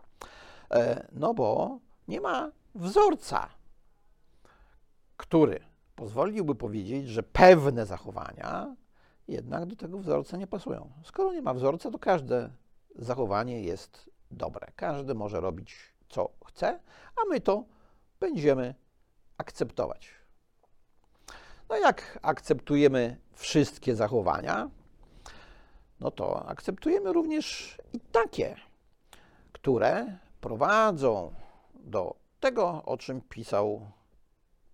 e, 0.70 1.06
no 1.12 1.34
bo 1.34 1.78
nie 2.08 2.20
ma 2.20 2.52
wzorca, 2.74 3.48
który 5.16 5.60
pozwoliłby 5.94 6.54
powiedzieć, 6.54 7.08
że 7.08 7.22
pewne 7.22 7.86
zachowania 7.86 8.76
jednak 9.28 9.66
do 9.66 9.76
tego 9.76 9.98
wzorca 9.98 10.36
nie 10.36 10.46
pasują. 10.46 10.90
Skoro 11.04 11.32
nie 11.32 11.42
ma 11.42 11.54
wzorca, 11.54 11.90
to 11.90 11.98
każde 11.98 12.50
zachowanie 12.94 13.62
jest 13.62 14.10
dobre. 14.30 14.66
Każdy 14.76 15.14
może 15.14 15.40
robić 15.40 15.76
co 16.08 16.30
chce, 16.46 16.80
a 17.16 17.28
my 17.28 17.40
to 17.40 17.64
będziemy 18.20 18.74
akceptować. 19.38 20.10
No 21.68 21.76
jak 21.76 22.18
akceptujemy 22.22 23.20
wszystkie 23.32 23.96
zachowania, 23.96 24.70
no 26.00 26.10
to 26.10 26.46
akceptujemy 26.48 27.12
również 27.12 27.78
i 27.92 28.00
takie, 28.00 28.56
które 29.52 30.18
prowadzą 30.40 31.34
do 31.74 32.16
tego, 32.40 32.82
o 32.84 32.96
czym 32.96 33.20
pisał 33.20 33.90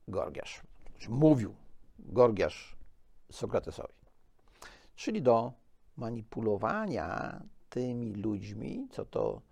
Gorgiasz, 0.08 0.60
mówił 1.08 1.54
Gorgiasz 1.98 2.76
Sokratesowi, 3.30 3.94
czyli 4.96 5.22
do 5.22 5.52
manipulowania 5.96 7.40
tymi 7.70 8.14
ludźmi, 8.14 8.88
co 8.90 9.04
to 9.04 9.42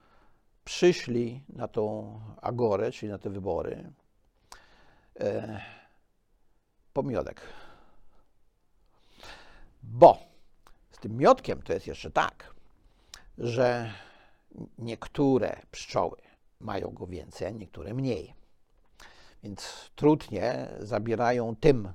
przyszli 0.65 1.45
na 1.49 1.69
tą 1.69 2.21
agorę, 2.43 2.91
czyli 2.91 3.13
na 3.13 3.19
te 3.19 3.31
wybory, 3.31 3.93
e, 5.21 5.61
po 6.93 7.03
miodek. 7.03 7.41
Bo 9.83 10.19
z 10.91 10.99
tym 10.99 11.17
miodkiem 11.17 11.63
to 11.63 11.73
jest 11.73 11.87
jeszcze 11.87 12.11
tak, 12.11 12.55
że 13.39 13.93
niektóre 14.79 15.61
pszczoły 15.71 16.17
mają 16.61 16.91
go 16.91 17.07
więcej, 17.07 17.49
a 17.49 17.51
niektóre 17.51 17.95
mniej. 17.95 18.35
Więc 19.43 19.91
trudnie 19.97 20.69
zabierają 20.79 21.57
tym, 21.57 21.93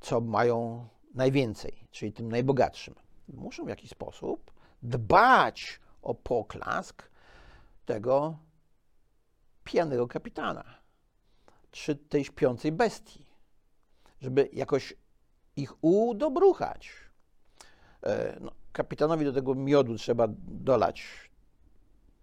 co 0.00 0.20
mają 0.20 0.88
najwięcej, 1.14 1.83
czyli 1.94 2.12
tym 2.12 2.28
najbogatszym. 2.28 2.94
Muszą 3.28 3.64
w 3.64 3.68
jakiś 3.68 3.90
sposób 3.90 4.52
dbać 4.82 5.80
o 6.02 6.14
poklask 6.14 7.02
tego 7.86 8.38
pijanego 9.64 10.08
kapitana, 10.08 10.64
czy 11.70 11.96
tej 11.96 12.24
śpiącej 12.24 12.72
bestii, 12.72 13.26
żeby 14.20 14.48
jakoś 14.52 14.94
ich 15.56 15.84
udobruchać. 15.84 16.90
E, 18.02 18.38
no, 18.40 18.52
kapitanowi 18.72 19.24
do 19.24 19.32
tego 19.32 19.54
miodu 19.54 19.96
trzeba 19.96 20.26
dolać 20.38 21.04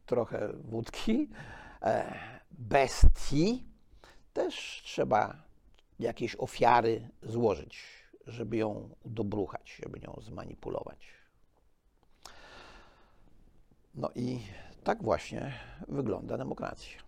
trochę 0.05 0.53
wódki. 0.53 1.29
E, 1.81 2.19
bestii 2.51 3.65
też 4.33 4.81
trzeba 4.85 5.43
jakieś 5.99 6.35
ofiary 6.35 7.09
złożyć, 7.21 8.00
żeby 8.27 8.57
ją 8.57 8.89
udobruchać, 9.03 9.79
żeby 9.83 9.99
ją 9.99 10.19
zmanipulować. 10.21 11.07
No 13.95 14.10
i 14.15 14.39
tak 14.84 15.03
właśnie 15.03 15.53
wygląda 15.88 16.38
demokracja. 16.38 17.01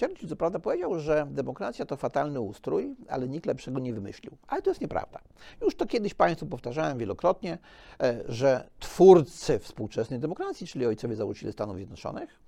Churchill 0.00 0.28
co 0.28 0.36
prawda 0.36 0.58
powiedział, 0.58 1.00
że 1.00 1.26
demokracja 1.30 1.86
to 1.86 1.96
fatalny 1.96 2.40
ustrój, 2.40 2.96
ale 3.08 3.28
nikt 3.28 3.46
lepszego 3.46 3.78
nie 3.78 3.94
wymyślił. 3.94 4.36
Ale 4.48 4.62
to 4.62 4.70
jest 4.70 4.80
nieprawda. 4.80 5.20
Już 5.60 5.76
to 5.76 5.86
kiedyś 5.86 6.14
Państwu 6.14 6.46
powtarzałem 6.46 6.98
wielokrotnie, 6.98 7.58
e, 8.02 8.22
że 8.28 8.68
twórcy 8.80 9.58
współczesnej 9.58 10.20
demokracji, 10.20 10.66
czyli 10.66 10.86
ojcowie 10.86 11.16
założyciele 11.16 11.52
Stanów 11.52 11.76
Zjednoczonych, 11.76 12.40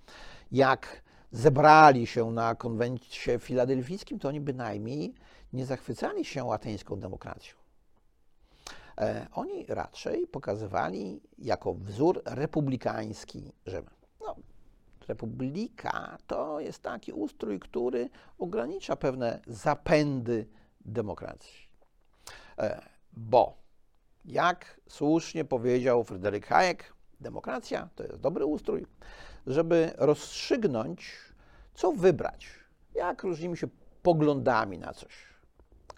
jak 0.52 1.02
zebrali 1.32 2.06
się 2.06 2.30
na 2.30 2.54
konwencie 2.54 3.38
filadelfijskim, 3.38 4.18
to 4.18 4.28
oni 4.28 4.40
bynajmniej 4.40 5.14
nie 5.52 5.66
zachwycali 5.66 6.24
się 6.24 6.52
ateńską 6.52 7.00
demokracją. 7.00 7.63
E, 8.98 9.26
oni 9.32 9.66
raczej 9.66 10.26
pokazywali 10.26 11.20
jako 11.38 11.74
wzór 11.74 12.22
republikański 12.24 13.52
Rzym. 13.66 13.84
No, 14.20 14.36
republika 15.08 16.18
to 16.26 16.60
jest 16.60 16.82
taki 16.82 17.12
ustrój, 17.12 17.60
który 17.60 18.10
ogranicza 18.38 18.96
pewne 18.96 19.40
zapędy 19.46 20.46
demokracji. 20.80 21.68
E, 22.58 22.82
bo, 23.12 23.56
jak 24.24 24.80
słusznie 24.88 25.44
powiedział 25.44 26.04
Fryderyk 26.04 26.46
Hayek, 26.46 26.94
demokracja 27.20 27.88
to 27.94 28.02
jest 28.04 28.20
dobry 28.20 28.44
ustrój, 28.44 28.86
żeby 29.46 29.92
rozstrzygnąć, 29.96 31.12
co 31.74 31.92
wybrać, 31.92 32.48
jak 32.94 33.22
różnimy 33.22 33.56
się 33.56 33.68
poglądami 34.02 34.78
na 34.78 34.92
coś. 34.92 35.12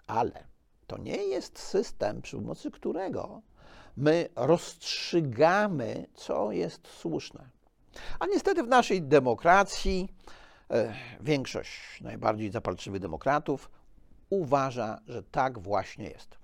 Ale 0.07 0.47
to 0.87 0.97
nie 0.97 1.17
jest 1.17 1.59
system, 1.59 2.21
przy 2.21 2.35
pomocy 2.35 2.71
którego 2.71 3.41
my 3.97 4.29
rozstrzygamy, 4.35 6.07
co 6.13 6.51
jest 6.51 6.87
słuszne. 6.87 7.49
A 8.19 8.25
niestety 8.25 8.63
w 8.63 8.67
naszej 8.67 9.01
demokracji 9.01 10.09
e, 10.71 10.93
większość 11.21 12.01
najbardziej 12.01 12.51
zapalczywych 12.51 13.01
demokratów 13.01 13.69
uważa, 14.29 14.99
że 15.07 15.23
tak 15.23 15.59
właśnie 15.59 16.09
jest. 16.09 16.37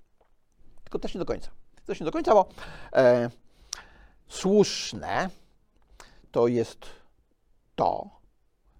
Tylko 0.83 0.99
też 0.99 1.13
nie 1.13 1.19
do 1.19 1.25
końca. 1.25 1.51
Też 1.85 1.99
nie 1.99 2.05
do 2.05 2.11
końca, 2.11 2.33
bo 2.33 2.49
e, 2.93 3.29
słuszne 4.27 5.29
to 6.31 6.47
jest 6.47 6.85
to, 7.75 8.09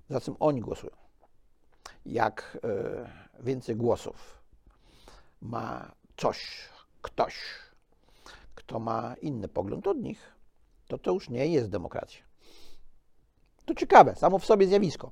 za 0.09 0.21
czym 0.21 0.35
oni 0.39 0.61
głosują. 0.61 0.95
Jak 2.05 2.57
e, 2.63 3.43
więcej 3.43 3.75
głosów 3.75 4.42
ma 5.43 5.91
coś, 6.17 6.69
ktoś, 7.01 7.35
kto 8.55 8.79
ma 8.79 9.15
inny 9.21 9.47
pogląd 9.47 9.87
od 9.87 9.97
nich, 9.97 10.33
to 10.87 10.97
to 10.97 11.11
już 11.11 11.29
nie 11.29 11.47
jest 11.47 11.69
demokracja. 11.69 12.23
To 13.65 13.75
ciekawe, 13.75 14.15
samo 14.15 14.39
w 14.39 14.45
sobie 14.45 14.67
zjawisko. 14.67 15.11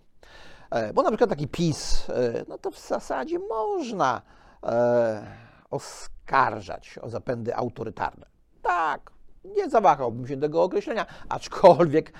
E, 0.72 0.94
bo 0.94 1.04
na 1.04 1.10
przykład 1.10 1.30
taki 1.30 1.48
PiS, 1.48 2.10
e, 2.10 2.46
no 2.48 2.58
to 2.58 2.72
w 2.72 2.80
zasadzie 2.80 3.40
można 3.40 4.22
e, 4.64 5.28
oskarżać 5.70 6.98
o 7.02 7.10
zapędy 7.10 7.56
autorytarne. 7.56 8.26
Tak, 8.62 9.12
nie 9.56 9.70
zawahałbym 9.70 10.28
się 10.28 10.38
tego 10.38 10.64
określenia, 10.64 11.06
aczkolwiek 11.30 12.14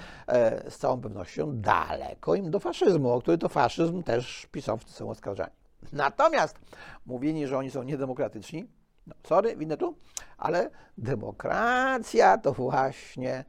z 0.70 0.78
całą 0.78 1.02
pewnością 1.02 1.62
daleko 1.62 2.36
im 2.36 2.52
do 2.52 2.60
faszyzmu, 2.60 3.12
o 3.12 3.22
który 3.22 3.38
to 3.38 3.50
faszyzm 3.50 4.04
też 4.04 4.48
pisowcy 4.52 4.94
są 4.94 5.10
oskarżani. 5.10 5.61
Natomiast 5.94 6.60
mówienie, 7.06 7.48
że 7.48 7.58
oni 7.58 7.72
są 7.72 7.84
niedemokratyczni, 7.84 8.68
no 9.08 9.16
sorry, 9.28 9.56
winę 9.56 9.78
tu, 9.78 9.96
ale 10.38 10.70
demokracja 10.98 12.38
to 12.38 12.54
właśnie 12.54 13.46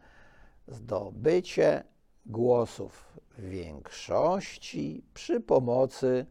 zdobycie 0.69 1.85
głosów 2.27 3.19
większości 3.39 5.05
przy 5.15 5.41
pomocy 5.41 6.27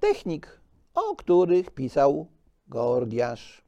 technik, 0.00 0.60
o 0.94 1.16
których 1.16 1.70
pisał 1.70 2.26
Gorgiasz, 2.68 3.64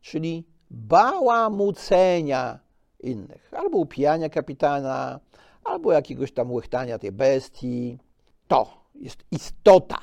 czyli 0.00 0.46
bałamucenia 0.70 2.58
innych, 3.00 3.50
albo 3.54 3.78
upijania 3.78 4.28
kapitana, 4.28 5.20
albo 5.64 5.92
jakiegoś 5.92 6.32
tam 6.32 6.52
łechtania 6.52 6.98
tej 6.98 7.12
bestii. 7.12 7.98
To 8.48 8.84
jest 8.94 9.24
istota 9.30 9.98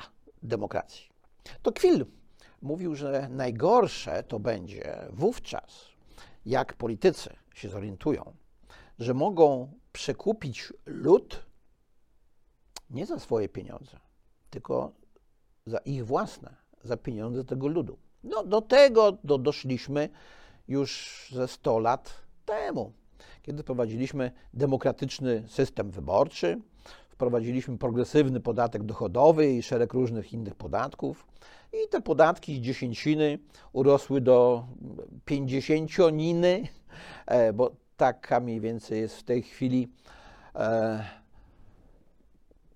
demokracji. 0.45 1.09
To 1.61 1.71
Kwil 1.71 2.05
mówił, 2.61 2.95
że 2.95 3.27
najgorsze 3.29 4.23
to 4.23 4.39
będzie 4.39 5.07
wówczas, 5.09 5.85
jak 6.45 6.73
politycy 6.73 7.35
się 7.53 7.69
zorientują, 7.69 8.33
że 8.99 9.13
mogą 9.13 9.71
przekupić 9.93 10.73
lud 10.85 11.45
nie 12.89 13.05
za 13.05 13.19
swoje 13.19 13.49
pieniądze, 13.49 13.99
tylko 14.49 14.91
za 15.65 15.77
ich 15.77 16.05
własne, 16.05 16.55
za 16.83 16.97
pieniądze 16.97 17.43
tego 17.43 17.67
ludu. 17.67 17.97
No, 18.23 18.43
do 18.43 18.61
tego 18.61 19.11
do, 19.11 19.37
doszliśmy 19.37 20.09
już 20.67 21.21
ze 21.31 21.47
100 21.47 21.79
lat 21.79 22.13
temu, 22.45 22.93
kiedy 23.41 23.63
prowadziliśmy 23.63 24.31
demokratyczny 24.53 25.43
system 25.47 25.91
wyborczy, 25.91 26.61
wprowadziliśmy 27.15 27.77
progresywny 27.77 28.39
podatek 28.39 28.83
dochodowy 28.83 29.51
i 29.51 29.63
szereg 29.63 29.93
różnych 29.93 30.33
innych 30.33 30.55
podatków. 30.55 31.27
I 31.73 31.89
te 31.89 32.01
podatki 32.01 32.61
dziesięciny 32.61 33.39
urosły 33.73 34.21
do 34.21 34.67
pięćdziesięcioniny, 35.25 36.67
e, 37.25 37.53
bo 37.53 37.71
taka 37.97 38.39
mniej 38.39 38.59
więcej 38.59 39.01
jest 39.01 39.17
w 39.17 39.23
tej 39.23 39.43
chwili 39.43 39.87
e, 40.55 41.05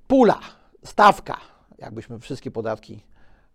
pula, 0.07 0.39
stawka, 0.83 1.37
jakbyśmy 1.77 2.19
wszystkie 2.19 2.51
podatki 2.51 3.03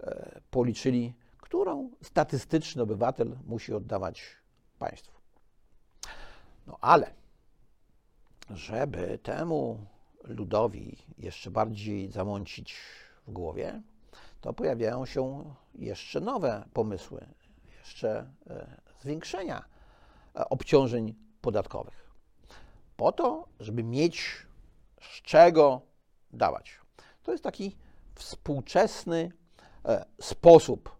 e, 0.01 0.41
policzyli, 0.51 1.15
którą 1.39 1.91
statystyczny 2.03 2.83
obywatel 2.83 3.37
musi 3.47 3.75
oddawać 3.75 4.23
państwu. 4.79 5.13
No 6.67 6.79
ale, 6.81 7.11
żeby 8.51 9.19
temu 9.23 9.79
ludowi 10.25 10.99
jeszcze 11.19 11.51
bardziej 11.51 12.11
zamącić 12.11 12.77
w 13.27 13.33
głowie, 13.33 13.83
to 14.41 14.53
pojawiają 14.53 15.07
się 15.07 15.55
jeszcze 15.75 16.21
nowe 16.21 16.65
pomysły, 16.73 17.27
jeszcze 17.79 18.31
e, 18.51 18.81
zwiększenia 19.01 19.65
e, 20.37 20.49
obciążeń 20.49 21.15
podatkowych. 21.41 22.11
Po 22.97 23.13
to, 23.13 23.49
żeby 23.61 23.83
mieć 23.83 24.47
z 25.01 25.23
czego 25.23 25.81
dawać. 26.33 26.81
To 27.23 27.33
jest 27.33 27.45
taki 27.45 27.77
współczesny 28.15 29.33
e, 29.85 30.05
sposób 30.21 30.97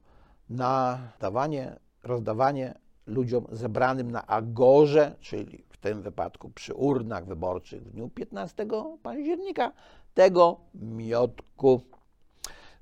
na 0.49 0.99
dawanie, 1.21 1.77
rozdawanie 2.03 2.75
ludziom 3.07 3.47
zebranym 3.53 4.11
na 4.11 4.27
agorze, 4.27 5.17
czyli 5.21 5.65
tym 5.85 6.03
wypadku 6.03 6.51
przy 6.51 6.75
urnach 6.75 7.27
wyborczych 7.27 7.83
w 7.83 7.91
dniu 7.91 8.09
15 8.09 8.67
października, 9.03 9.73
tego 10.15 10.61
miotku, 10.75 11.81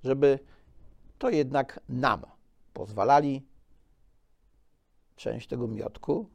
żeby 0.05 0.39
to 1.19 1.31
jednak 1.31 1.81
nam 1.89 2.23
pozwalali 2.73 3.47
część 5.17 5.49
tego 5.49 5.69
miotku 5.69 6.29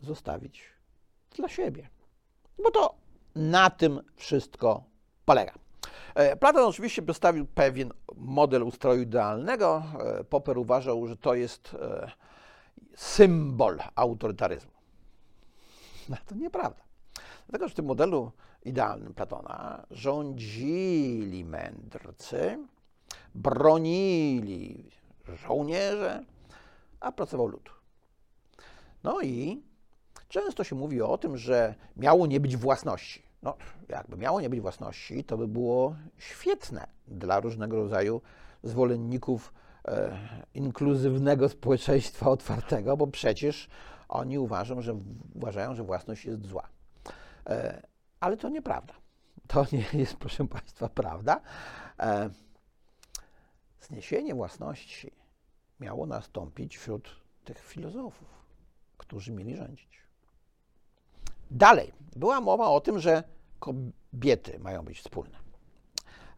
zostawić 0.00 0.62
dla 1.36 1.48
siebie. 1.48 1.88
Bo 2.62 2.70
to 2.70 2.94
na 3.34 3.70
tym 3.70 4.00
wszystko 4.16 4.84
polega. 5.24 5.54
E, 6.14 6.36
Platon 6.36 6.64
oczywiście 6.64 7.02
przedstawił 7.02 7.46
pewien 7.46 7.90
model 8.16 8.62
ustroju 8.62 9.02
idealnego. 9.02 9.82
E, 10.00 10.24
Popper 10.24 10.58
uważał, 10.58 11.06
że 11.06 11.16
to 11.16 11.34
jest 11.34 11.76
e, 11.80 12.10
symbol 12.96 13.78
autorytaryzmu. 13.94 14.71
No 16.08 16.16
to 16.26 16.34
nieprawda. 16.34 16.82
Dlatego, 17.48 17.68
że 17.68 17.72
w 17.72 17.76
tym 17.76 17.84
modelu 17.84 18.32
idealnym 18.64 19.14
Platona 19.14 19.86
rządzili 19.90 21.44
mędrcy, 21.44 22.58
bronili 23.34 24.90
żołnierze, 25.46 26.24
a 27.00 27.12
pracował 27.12 27.46
lud. 27.46 27.70
No 29.04 29.20
i 29.20 29.62
często 30.28 30.64
się 30.64 30.76
mówi 30.76 31.02
o 31.02 31.18
tym, 31.18 31.36
że 31.36 31.74
miało 31.96 32.26
nie 32.26 32.40
być 32.40 32.56
własności. 32.56 33.22
No, 33.42 33.56
jakby 33.88 34.16
miało 34.16 34.40
nie 34.40 34.50
być 34.50 34.60
własności, 34.60 35.24
to 35.24 35.38
by 35.38 35.48
było 35.48 35.96
świetne 36.18 36.86
dla 37.08 37.40
różnego 37.40 37.76
rodzaju 37.76 38.20
zwolenników 38.62 39.52
e, 39.88 40.18
inkluzywnego 40.54 41.48
społeczeństwa 41.48 42.30
otwartego, 42.30 42.96
bo 42.96 43.06
przecież 43.06 43.68
oni 44.12 44.38
uważają, 44.38 44.82
że, 44.82 44.98
uważają, 45.34 45.74
że 45.74 45.82
własność 45.82 46.24
jest 46.24 46.46
zła. 46.46 46.68
E, 47.46 47.82
ale 48.20 48.36
to 48.36 48.48
nieprawda. 48.48 48.94
To 49.46 49.66
nie 49.72 49.84
jest, 50.00 50.16
proszę 50.16 50.48
Państwa, 50.48 50.88
prawda. 50.88 51.40
E, 52.00 52.30
zniesienie 53.80 54.34
własności 54.34 55.10
miało 55.80 56.06
nastąpić 56.06 56.78
wśród 56.78 57.22
tych 57.44 57.58
filozofów, 57.58 58.28
którzy 58.98 59.32
mieli 59.32 59.56
rządzić. 59.56 60.02
Dalej, 61.50 61.92
była 62.16 62.40
mowa 62.40 62.66
o 62.66 62.80
tym, 62.80 62.98
że 62.98 63.22
kobiety 63.60 64.58
mają 64.58 64.84
być 64.84 65.00
wspólne, 65.00 65.38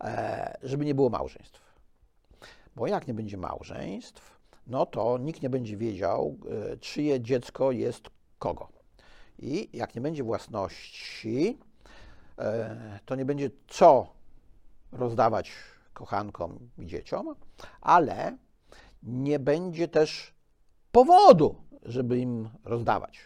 e, 0.00 0.58
żeby 0.62 0.84
nie 0.84 0.94
było 0.94 1.10
małżeństw. 1.10 1.60
Bo 2.76 2.86
jak 2.86 3.06
nie 3.06 3.14
będzie 3.14 3.36
małżeństw, 3.36 4.33
no 4.66 4.86
to 4.86 5.18
nikt 5.18 5.42
nie 5.42 5.50
będzie 5.50 5.76
wiedział, 5.76 6.36
e, 6.72 6.76
czyje 6.76 7.20
dziecko 7.20 7.72
jest 7.72 8.10
kogo. 8.38 8.68
I 9.38 9.68
jak 9.72 9.94
nie 9.94 10.00
będzie 10.00 10.24
własności, 10.24 11.58
e, 12.38 12.98
to 13.04 13.14
nie 13.14 13.24
będzie 13.24 13.50
co 13.68 14.06
rozdawać 14.92 15.52
kochankom 15.92 16.70
i 16.78 16.86
dzieciom, 16.86 17.34
ale 17.80 18.36
nie 19.02 19.38
będzie 19.38 19.88
też 19.88 20.34
powodu, 20.92 21.54
żeby 21.82 22.18
im 22.18 22.48
rozdawać. 22.64 23.18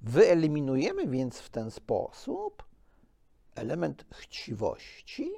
Wyeliminujemy 0.00 1.06
więc 1.06 1.38
w 1.38 1.50
ten 1.50 1.70
sposób 1.70 2.64
element 3.54 4.04
chciwości 4.12 5.32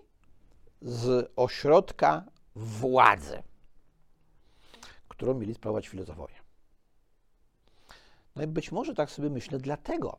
z 0.82 1.32
ośrodka 1.36 2.24
władzy, 2.54 3.42
którą 5.18 5.34
mieli 5.34 5.54
sprawować 5.54 5.88
filozofowie. 5.88 6.34
No 8.36 8.42
i 8.42 8.46
być 8.46 8.72
może 8.72 8.94
tak 8.94 9.10
sobie 9.10 9.30
myślę, 9.30 9.58
dlatego 9.58 10.18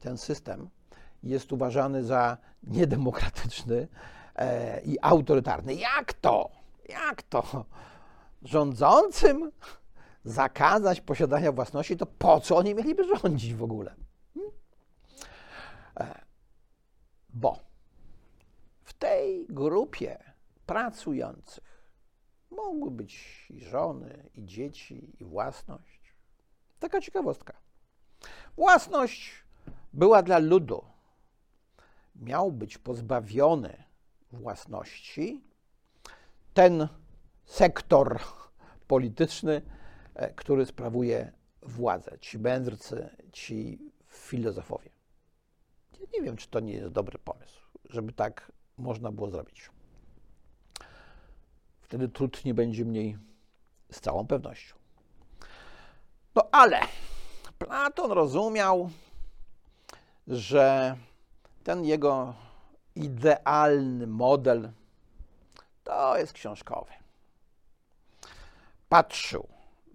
ten 0.00 0.18
system 0.18 0.70
jest 1.22 1.52
uważany 1.52 2.04
za 2.04 2.36
niedemokratyczny 2.62 3.88
e, 4.36 4.80
i 4.80 4.98
autorytarny. 5.02 5.74
Jak 5.74 6.12
to? 6.12 6.50
Jak 6.88 7.22
to? 7.22 7.64
Rządzącym 8.42 9.52
zakazać 10.24 11.00
posiadania 11.00 11.52
własności, 11.52 11.96
to 11.96 12.06
po 12.06 12.40
co 12.40 12.56
oni 12.56 12.74
mieliby 12.74 13.04
rządzić 13.16 13.54
w 13.54 13.62
ogóle? 13.62 13.94
Hmm? 14.34 14.52
E, 16.00 16.24
bo 17.28 17.58
w 18.82 18.92
tej 18.92 19.46
grupie 19.46 20.18
pracujących 20.66 21.69
mogły 22.50 22.90
być 22.90 23.46
i 23.50 23.60
żony, 23.60 24.30
i 24.34 24.44
dzieci, 24.44 25.16
i 25.20 25.24
własność. 25.24 26.14
Taka 26.78 27.00
ciekawostka. 27.00 27.52
Własność 28.56 29.32
była 29.92 30.22
dla 30.22 30.38
ludu. 30.38 30.84
Miał 32.16 32.52
być 32.52 32.78
pozbawiony 32.78 33.84
własności 34.32 35.44
ten 36.54 36.88
sektor 37.44 38.20
polityczny, 38.86 39.62
E, 40.14 40.34
który 40.34 40.66
sprawuje 40.66 41.32
władzę, 41.62 42.18
ci 42.20 42.38
mędrcy, 42.38 43.08
ci 43.32 43.78
filozofowie. 44.06 44.90
Ja 46.00 46.06
nie 46.14 46.22
wiem, 46.22 46.36
czy 46.36 46.48
to 46.48 46.60
nie 46.60 46.72
jest 46.72 46.92
dobry 46.92 47.18
pomysł, 47.18 47.60
żeby 47.84 48.12
tak 48.12 48.52
można 48.76 49.12
było 49.12 49.30
zrobić. 49.30 49.70
Wtedy 51.90 52.08
trud 52.08 52.44
nie 52.44 52.54
będzie 52.54 52.84
mniej 52.84 53.18
z 53.92 54.00
całą 54.00 54.26
pewnością. 54.26 54.76
No 56.34 56.48
ale 56.52 56.80
Platon 57.58 58.12
rozumiał, 58.12 58.90
że 60.26 60.96
ten 61.64 61.84
jego 61.84 62.34
idealny 62.94 64.06
model 64.06 64.70
to 65.84 66.18
jest 66.18 66.32
książkowy. 66.32 66.92
Patrzył 68.88 69.48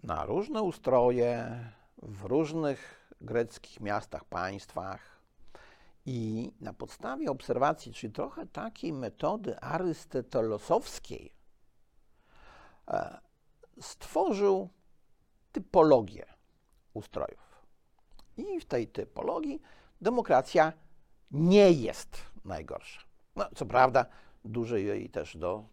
na 0.04 0.26
różne 0.26 0.62
ustroje 0.62 1.60
w 1.98 2.24
różnych 2.24 3.12
greckich 3.22 3.80
miastach, 3.80 4.26
państwach. 4.26 5.20
I 6.06 6.52
na 6.62 6.74
podstawie 6.74 7.32
obserwacji, 7.32 7.94
czyli 7.94 8.14
trochę 8.14 8.46
takiej 8.48 8.94
metody 8.94 9.60
arystotelosowskiej, 9.60 11.35
stworzył 13.82 14.70
typologię 15.52 16.26
ustrojów. 16.94 17.66
I 18.38 18.60
w 18.60 18.66
tej 18.66 18.88
typologii 18.88 19.62
demokracja 20.02 20.74
nie 21.32 21.72
jest 21.72 22.18
najgorsza. 22.46 23.02
No, 23.36 23.46
co 23.56 23.66
prawda, 23.66 24.06
dużo 24.46 24.78
jej 24.78 25.10
też 25.10 25.38
do 25.38 25.64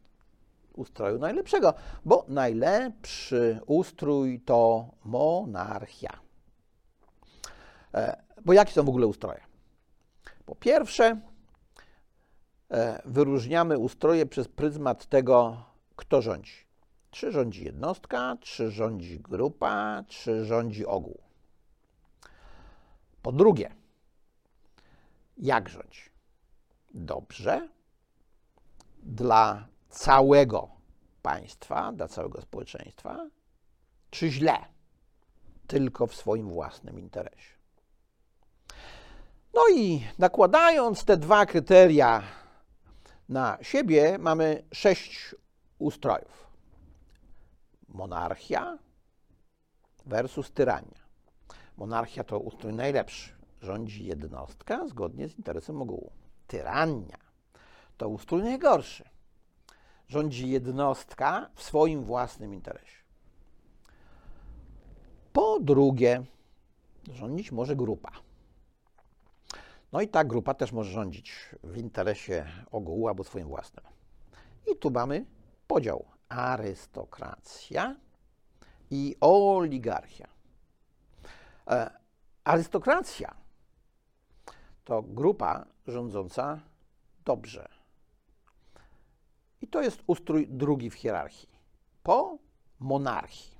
ustroju 0.75 1.19
najlepszego, 1.19 1.75
bo 2.05 2.25
najlepszy 2.29 3.61
ustrój 3.67 4.41
to 4.41 4.89
monarchia. 5.05 6.21
E, 7.95 8.23
bo 8.45 8.53
jakie 8.53 8.73
są 8.73 8.85
w 8.85 8.89
ogóle 8.89 9.07
ustroje? 9.07 9.41
Po 10.47 10.55
pierwsze, 10.55 11.21
e, 12.71 13.03
wyróżniamy 13.05 13.79
ustroje 13.79 14.27
przez 14.27 14.49
pryzmat 14.49 15.07
tego, 15.07 15.65
kto 15.97 16.23
rządzi. 16.23 16.72
Czy 17.13 17.33
rządzi 17.33 17.65
jednostka, 17.65 18.37
czy 18.41 18.71
rządzi 18.71 19.21
grupa, 19.21 20.05
czy 20.09 20.45
rządzi 20.45 20.87
ogół. 20.87 21.21
Po 23.23 23.33
drugie, 23.33 23.75
jak 25.37 25.69
rządzi? 25.69 26.13
dobrze 26.95 27.69
dla 29.03 29.69
całego 29.89 30.69
państwa, 31.23 31.93
dla 31.93 32.09
całego 32.09 32.41
społeczeństwa, 32.41 33.29
czy 34.11 34.31
źle 34.31 34.57
tylko 35.67 36.07
w 36.07 36.15
swoim 36.15 36.49
własnym 36.49 36.99
interesie. 36.99 37.53
No 39.55 39.63
i 39.75 40.07
nakładając 40.19 41.05
te 41.05 41.17
dwa 41.17 41.47
kryteria 41.47 42.23
na 43.29 43.59
siebie, 43.63 44.19
mamy 44.19 44.65
sześć 44.73 45.35
ustrojów: 45.79 46.52
monarchia 47.93 48.79
versus 50.07 50.53
tyrania. 50.53 51.03
Monarchia 51.77 52.25
to 52.25 52.39
ustrój 52.39 52.73
najlepszy. 52.73 53.33
Rządzi 53.61 54.05
jednostka 54.05 54.89
zgodnie 54.89 55.29
z 55.29 55.39
interesem 55.39 55.83
ogółu. 55.83 56.13
Tyrania 56.47 57.19
to 57.97 58.09
ustrój 58.09 58.43
najgorszy. 58.43 59.05
Rządzi 60.09 60.51
jednostka 60.51 61.51
w 61.55 61.63
swoim 61.63 62.05
własnym 62.05 62.55
interesie. 62.55 63.03
Po 65.33 65.61
drugie, 65.61 66.23
rządzić 67.13 67.53
może 67.53 67.77
grupa. 67.77 68.11
No 69.93 70.01
i 70.01 70.09
ta 70.09 70.25
grupa 70.25 70.55
też 70.55 70.73
może 70.73 70.91
rządzić 70.91 71.35
w 71.63 71.77
interesie 71.77 72.47
ogółu 72.71 73.09
albo 73.09 73.25
swoim 73.25 73.49
własnym. 73.49 73.85
I 74.73 74.77
tu 74.77 74.91
mamy 74.91 75.25
podział 75.67 76.05
arystokracja 76.33 77.97
i 78.91 79.17
oligarchia. 79.21 80.29
E, 81.67 81.91
arystokracja 82.45 83.35
to 84.85 85.03
grupa 85.03 85.67
rządząca 85.87 86.61
dobrze. 87.25 87.69
I 89.61 89.69
to 89.69 89.83
jest 89.83 90.03
ustrój 90.07 90.49
drugi 90.49 90.91
w 90.91 90.95
hierarchii. 90.95 91.49
Po 92.03 92.39
monarchii. 92.79 93.59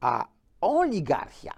A 0.00 0.28
oligarchia 0.60 1.54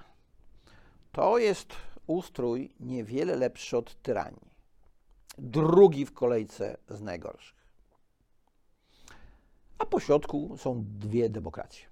to 1.12 1.38
jest 1.38 1.76
ustrój 2.06 2.74
niewiele 2.80 3.36
lepszy 3.36 3.76
od 3.76 4.02
tyranii. 4.02 4.54
Drugi 5.38 6.06
w 6.06 6.12
kolejce 6.12 6.76
z 6.88 7.00
najgorszych. 7.00 7.63
A 9.78 9.86
po 9.86 10.00
środku 10.00 10.56
są 10.58 10.84
dwie 10.86 11.30
demokracje. 11.30 11.86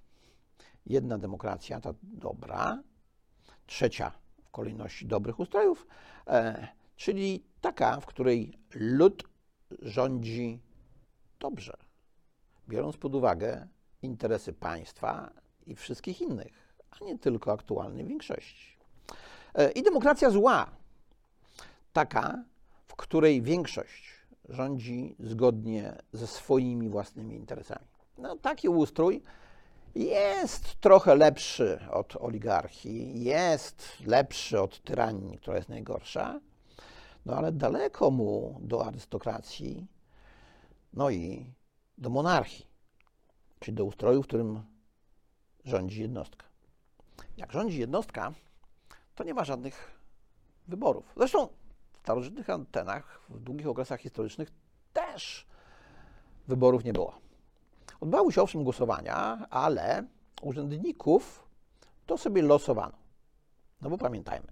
Jedna 0.85 1.17
demokracja, 1.17 1.81
ta 1.81 1.93
dobra, 2.01 2.83
trzecia 3.65 4.11
w 4.43 4.51
kolejności 4.51 5.05
dobrych 5.05 5.39
ustrojów, 5.39 5.87
e, 6.27 6.67
czyli 6.95 7.43
taka, 7.61 7.99
w 7.99 8.05
której 8.05 8.59
lud 8.73 9.23
rządzi 9.81 10.59
dobrze, 11.39 11.77
biorąc 12.69 12.97
pod 12.97 13.15
uwagę 13.15 13.67
interesy 14.01 14.53
państwa 14.53 15.31
i 15.65 15.75
wszystkich 15.75 16.21
innych, 16.21 16.75
a 16.91 17.05
nie 17.05 17.19
tylko 17.19 17.51
aktualnej 17.51 18.05
większości. 18.05 18.77
E, 19.53 19.71
I 19.71 19.83
demokracja 19.83 20.29
zła, 20.29 20.71
taka, 21.93 22.43
w 22.85 22.95
której 22.95 23.41
większość 23.41 24.12
rządzi 24.49 25.15
zgodnie 25.19 26.01
ze 26.13 26.27
swoimi 26.27 26.89
własnymi 26.89 27.35
interesami. 27.35 27.85
No, 28.17 28.35
taki 28.35 28.69
ustrój 28.69 29.23
jest 29.95 30.75
trochę 30.75 31.15
lepszy 31.15 31.79
od 31.91 32.15
oligarchii, 32.15 33.23
jest 33.23 33.97
lepszy 34.05 34.61
od 34.61 34.81
tyranii, 34.81 35.37
która 35.37 35.55
jest 35.55 35.69
najgorsza, 35.69 36.39
no 37.25 37.35
ale 37.35 37.51
daleko 37.51 38.11
mu 38.11 38.59
do 38.61 38.85
arystokracji, 38.85 39.87
no 40.93 41.09
i 41.09 41.53
do 41.97 42.09
monarchii, 42.09 42.65
czyli 43.59 43.75
do 43.75 43.85
ustroju, 43.85 44.23
w 44.23 44.27
którym 44.27 44.63
rządzi 45.65 46.01
jednostka. 46.01 46.45
Jak 47.37 47.51
rządzi 47.51 47.79
jednostka, 47.79 48.33
to 49.15 49.23
nie 49.23 49.33
ma 49.33 49.43
żadnych 49.43 49.99
wyborów. 50.67 51.13
Zresztą 51.17 51.47
starożytnych 52.03 52.49
antenach, 52.49 53.21
w 53.29 53.39
długich 53.39 53.67
okresach 53.67 53.99
historycznych 53.99 54.51
też 54.93 55.47
wyborów 56.47 56.83
nie 56.83 56.93
było. 56.93 57.17
Odbywały 58.01 58.31
się 58.31 58.41
owszem 58.41 58.63
głosowania, 58.63 59.47
ale 59.49 60.07
urzędników 60.41 61.43
to 62.05 62.17
sobie 62.17 62.41
losowano. 62.41 62.97
No 63.81 63.89
bo 63.89 63.97
pamiętajmy, 63.97 64.47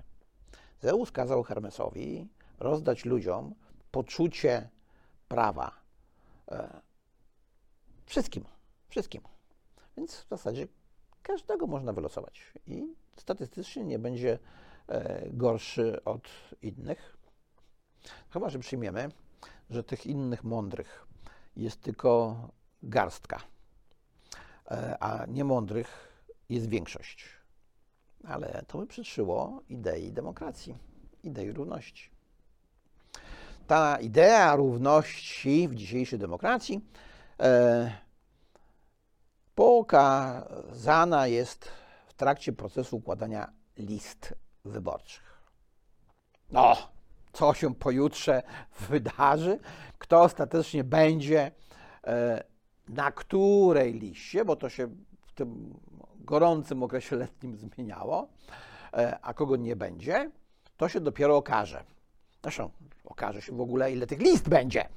Zeus 0.81 1.11
kazał 1.11 1.43
Hermesowi 1.43 2.27
rozdać 2.59 3.05
ludziom 3.05 3.55
poczucie 3.91 4.69
prawa. 5.27 5.71
E, 6.51 6.81
wszystkim, 8.05 8.45
wszystkim. 8.89 9.21
Więc 9.97 10.15
w 10.15 10.29
zasadzie 10.29 10.67
każdego 11.23 11.67
można 11.67 11.93
wylosować 11.93 12.53
i 12.67 12.95
statystycznie 13.17 13.83
nie 13.83 13.99
będzie 13.99 14.39
e, 14.87 15.29
gorszy 15.29 16.03
od 16.03 16.27
innych. 16.61 17.20
Chyba, 18.29 18.49
że 18.49 18.59
przyjmiemy, 18.59 19.09
że 19.69 19.83
tych 19.83 20.05
innych 20.05 20.43
mądrych 20.43 21.07
jest 21.55 21.81
tylko 21.81 22.35
garstka, 22.83 23.39
e, 24.71 24.97
a 25.03 25.25
niemądrych 25.25 26.13
jest 26.49 26.69
większość. 26.69 27.25
Ale 28.27 28.63
to 28.67 28.77
by 28.77 28.87
przyszło 28.87 29.61
idei 29.69 30.11
demokracji, 30.11 30.77
idei 31.23 31.51
równości. 31.51 32.09
Ta 33.67 33.99
idea 33.99 34.55
równości 34.55 35.67
w 35.67 35.75
dzisiejszej 35.75 36.19
demokracji 36.19 36.85
e, 37.39 37.91
pokazana 39.55 41.27
jest 41.27 41.71
w 42.07 42.13
trakcie 42.13 42.53
procesu 42.53 42.97
układania 42.97 43.51
list 43.77 44.33
wyborczych. 44.65 45.31
No, 46.51 46.77
co 47.33 47.53
się 47.53 47.75
pojutrze 47.75 48.43
wydarzy, 48.89 49.59
kto 49.97 50.21
ostatecznie 50.21 50.83
będzie 50.83 51.51
e, 52.03 52.43
na 52.89 53.11
której 53.11 53.93
liście, 53.93 54.45
bo 54.45 54.55
to 54.55 54.69
się 54.69 54.87
w 55.25 55.33
tym 55.33 55.79
gorącym 56.19 56.83
okresie 56.83 57.15
letnim 57.15 57.57
zmieniało, 57.57 58.27
e, 58.93 59.19
a 59.21 59.33
kogo 59.33 59.55
nie 59.55 59.75
będzie, 59.75 60.31
to 60.77 60.89
się 60.89 60.99
dopiero 60.99 61.37
okaże. 61.37 61.83
Zresztą 62.43 62.69
okaże 63.05 63.41
się 63.41 63.57
w 63.57 63.61
ogóle, 63.61 63.91
ile 63.91 64.07
tych 64.07 64.19
list 64.19 64.49
będzie, 64.49 64.89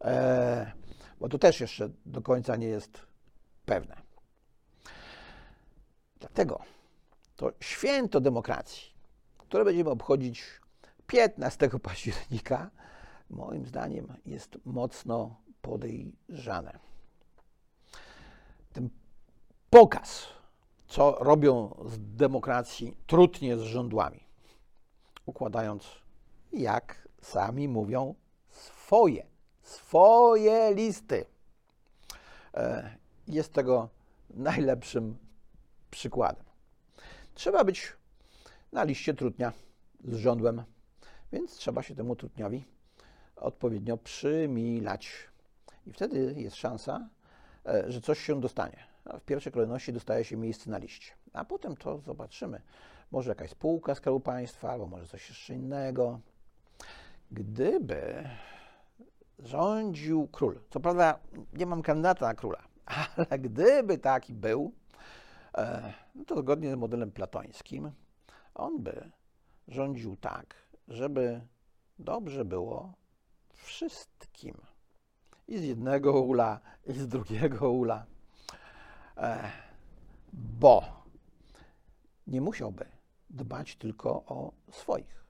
e, 0.00 0.72
bo 1.20 1.28
to 1.28 1.38
też 1.38 1.60
jeszcze 1.60 1.88
do 2.06 2.22
końca 2.22 2.56
nie 2.56 2.66
jest 2.66 3.06
pewne. 3.66 3.96
Dlatego 6.20 6.60
to 7.36 7.52
święto 7.60 8.20
demokracji, 8.20 8.92
które 9.38 9.64
będziemy 9.64 9.90
obchodzić 9.90 10.44
15 11.06 11.70
października, 11.82 12.70
moim 13.30 13.66
zdaniem 13.66 14.14
jest 14.26 14.58
mocno 14.64 15.36
podejrzane. 15.62 16.78
Ten 18.72 18.90
pokaz, 19.70 20.26
co 20.88 21.16
robią 21.20 21.74
z 21.86 22.16
demokracji 22.16 22.96
trudnie 23.06 23.56
z 23.56 23.60
rządłami, 23.60 24.20
układając, 25.26 25.86
jak 26.52 27.08
sami 27.22 27.68
mówią, 27.68 28.14
swoje, 28.48 29.26
swoje 29.62 30.74
listy. 30.74 31.24
E, 32.54 32.96
jest 33.28 33.52
tego 33.52 33.88
najlepszym 34.30 35.16
przykładem. 35.90 36.44
Trzeba 37.34 37.64
być 37.64 37.92
na 38.72 38.84
liście 38.84 39.14
trudnia 39.14 39.52
z 40.04 40.16
rządłem, 40.16 40.62
więc 41.32 41.56
trzeba 41.56 41.82
się 41.82 41.94
temu 41.94 42.16
trudniowi 42.16 42.64
odpowiednio 43.36 43.96
przymilać. 43.96 45.12
I 45.86 45.92
wtedy 45.92 46.34
jest 46.36 46.56
szansa, 46.56 47.08
e, 47.66 47.92
że 47.92 48.00
coś 48.00 48.18
się 48.18 48.40
dostanie. 48.40 48.86
w 49.20 49.24
pierwszej 49.24 49.52
kolejności 49.52 49.92
dostaje 49.92 50.24
się 50.24 50.36
miejsce 50.36 50.70
na 50.70 50.78
liście, 50.78 51.12
a 51.32 51.44
potem 51.44 51.76
to 51.76 51.98
zobaczymy. 51.98 52.62
Może 53.10 53.30
jakaś 53.30 53.50
spółka 53.50 53.94
Skarbu 53.94 54.20
Państwa, 54.20 54.70
albo 54.70 54.86
może 54.86 55.06
coś 55.06 55.28
jeszcze 55.28 55.54
innego. 55.54 56.20
Gdyby 57.30 58.28
rządził 59.38 60.28
król, 60.32 60.60
co 60.70 60.80
prawda 60.80 61.18
nie 61.52 61.66
mam 61.66 61.82
kandydata 61.82 62.26
na 62.26 62.34
króla, 62.34 62.62
ale 63.16 63.38
gdyby 63.38 63.98
taki 63.98 64.34
był, 64.34 64.72
e, 65.58 65.92
no 66.14 66.24
to 66.24 66.38
zgodnie 66.38 66.72
z 66.72 66.74
modelem 66.74 67.12
platońskim, 67.12 67.90
on 68.54 68.82
by 68.82 69.10
rządził 69.68 70.16
tak, 70.16 70.54
żeby 70.88 71.40
dobrze 71.98 72.44
było 72.44 72.92
wszystkim. 73.52 74.54
I 75.48 75.58
z 75.58 75.64
jednego 75.64 76.20
ula, 76.20 76.60
i 76.86 76.92
z 76.92 77.08
drugiego 77.08 77.70
ula. 77.70 78.06
E, 79.16 79.50
bo 80.32 81.04
nie 82.26 82.40
musiałby 82.40 82.86
dbać 83.30 83.76
tylko 83.76 84.10
o 84.10 84.52
swoich, 84.70 85.24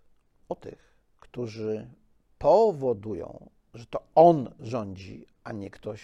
o 0.49 0.55
tych, 0.55 0.97
którzy 1.21 1.91
powodują, 2.39 3.51
że 3.75 3.87
to 3.87 4.03
on 4.15 4.55
rządzi, 4.61 5.27
a 5.45 5.53
nie 5.53 5.71
ktoś 5.71 6.03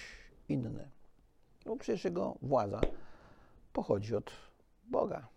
inny. 0.49 0.91
Bo 1.65 1.77
przecież 1.77 2.05
jego 2.05 2.37
władza 2.43 2.81
pochodzi 3.73 4.17
od 4.17 4.33
Boga. 4.85 5.29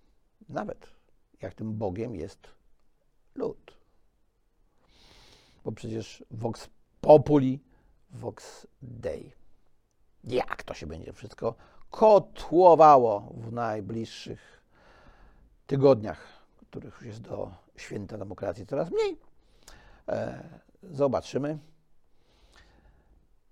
Nawet 0.50 0.90
jak 1.42 1.54
tym 1.54 1.78
Bogiem 1.78 2.16
jest 2.16 2.48
lud. 3.36 3.85
Bo 5.66 5.72
przecież 5.72 6.24
Vox 6.32 6.70
Populi, 7.02 7.60
Vox 8.12 8.68
Dei. 8.82 9.32
Jak 10.24 10.64
to 10.64 10.74
się 10.74 10.88
będzie 10.88 11.14
wszystko 11.14 11.56
kotłowało 11.90 13.20
w 13.20 13.52
najbliższych 13.52 14.62
tygodniach, 15.68 16.28
których 16.70 16.94
już 16.94 17.06
jest 17.06 17.22
do 17.22 17.52
święta 17.78 18.18
demokracji 18.18 18.66
coraz 18.66 18.92
mniej. 18.92 19.18
E, 20.08 20.44
zobaczymy. 20.84 21.60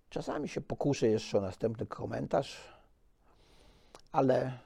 Czasami 0.10 0.50
się 0.50 0.62
pokuszę 0.62 1.08
jeszcze 1.08 1.38
o 1.38 1.42
następny 1.42 1.86
komentarz, 1.86 2.74
ale 4.12 4.60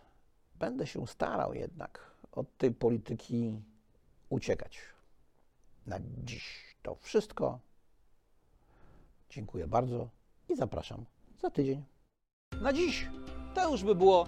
będę 0.55 0.87
się 0.87 1.07
starał 1.07 1.53
jednak 1.53 2.11
od 2.31 2.57
tej 2.57 2.71
polityki 2.71 3.61
uciekać. 4.29 4.79
Na 5.85 5.99
dziś 6.23 6.66
to 6.87 6.95
wszystko. 6.95 7.59
Dziękuję 9.29 9.67
bardzo 9.67 10.09
i 10.49 10.55
zapraszam 10.55 11.05
za 11.41 11.49
tydzień. 11.49 11.83
Na 12.61 12.73
dziś 12.73 13.07
to 13.55 13.71
już 13.71 13.83
by 13.83 13.95
było 13.95 14.27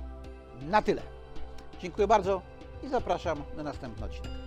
na 0.61 0.81
tyle. 0.81 1.01
Dziękuję 1.79 2.07
bardzo 2.07 2.41
i 2.83 2.89
zapraszam 2.89 3.43
na 3.57 3.63
następny 3.63 4.05
odcinek. 4.05 4.38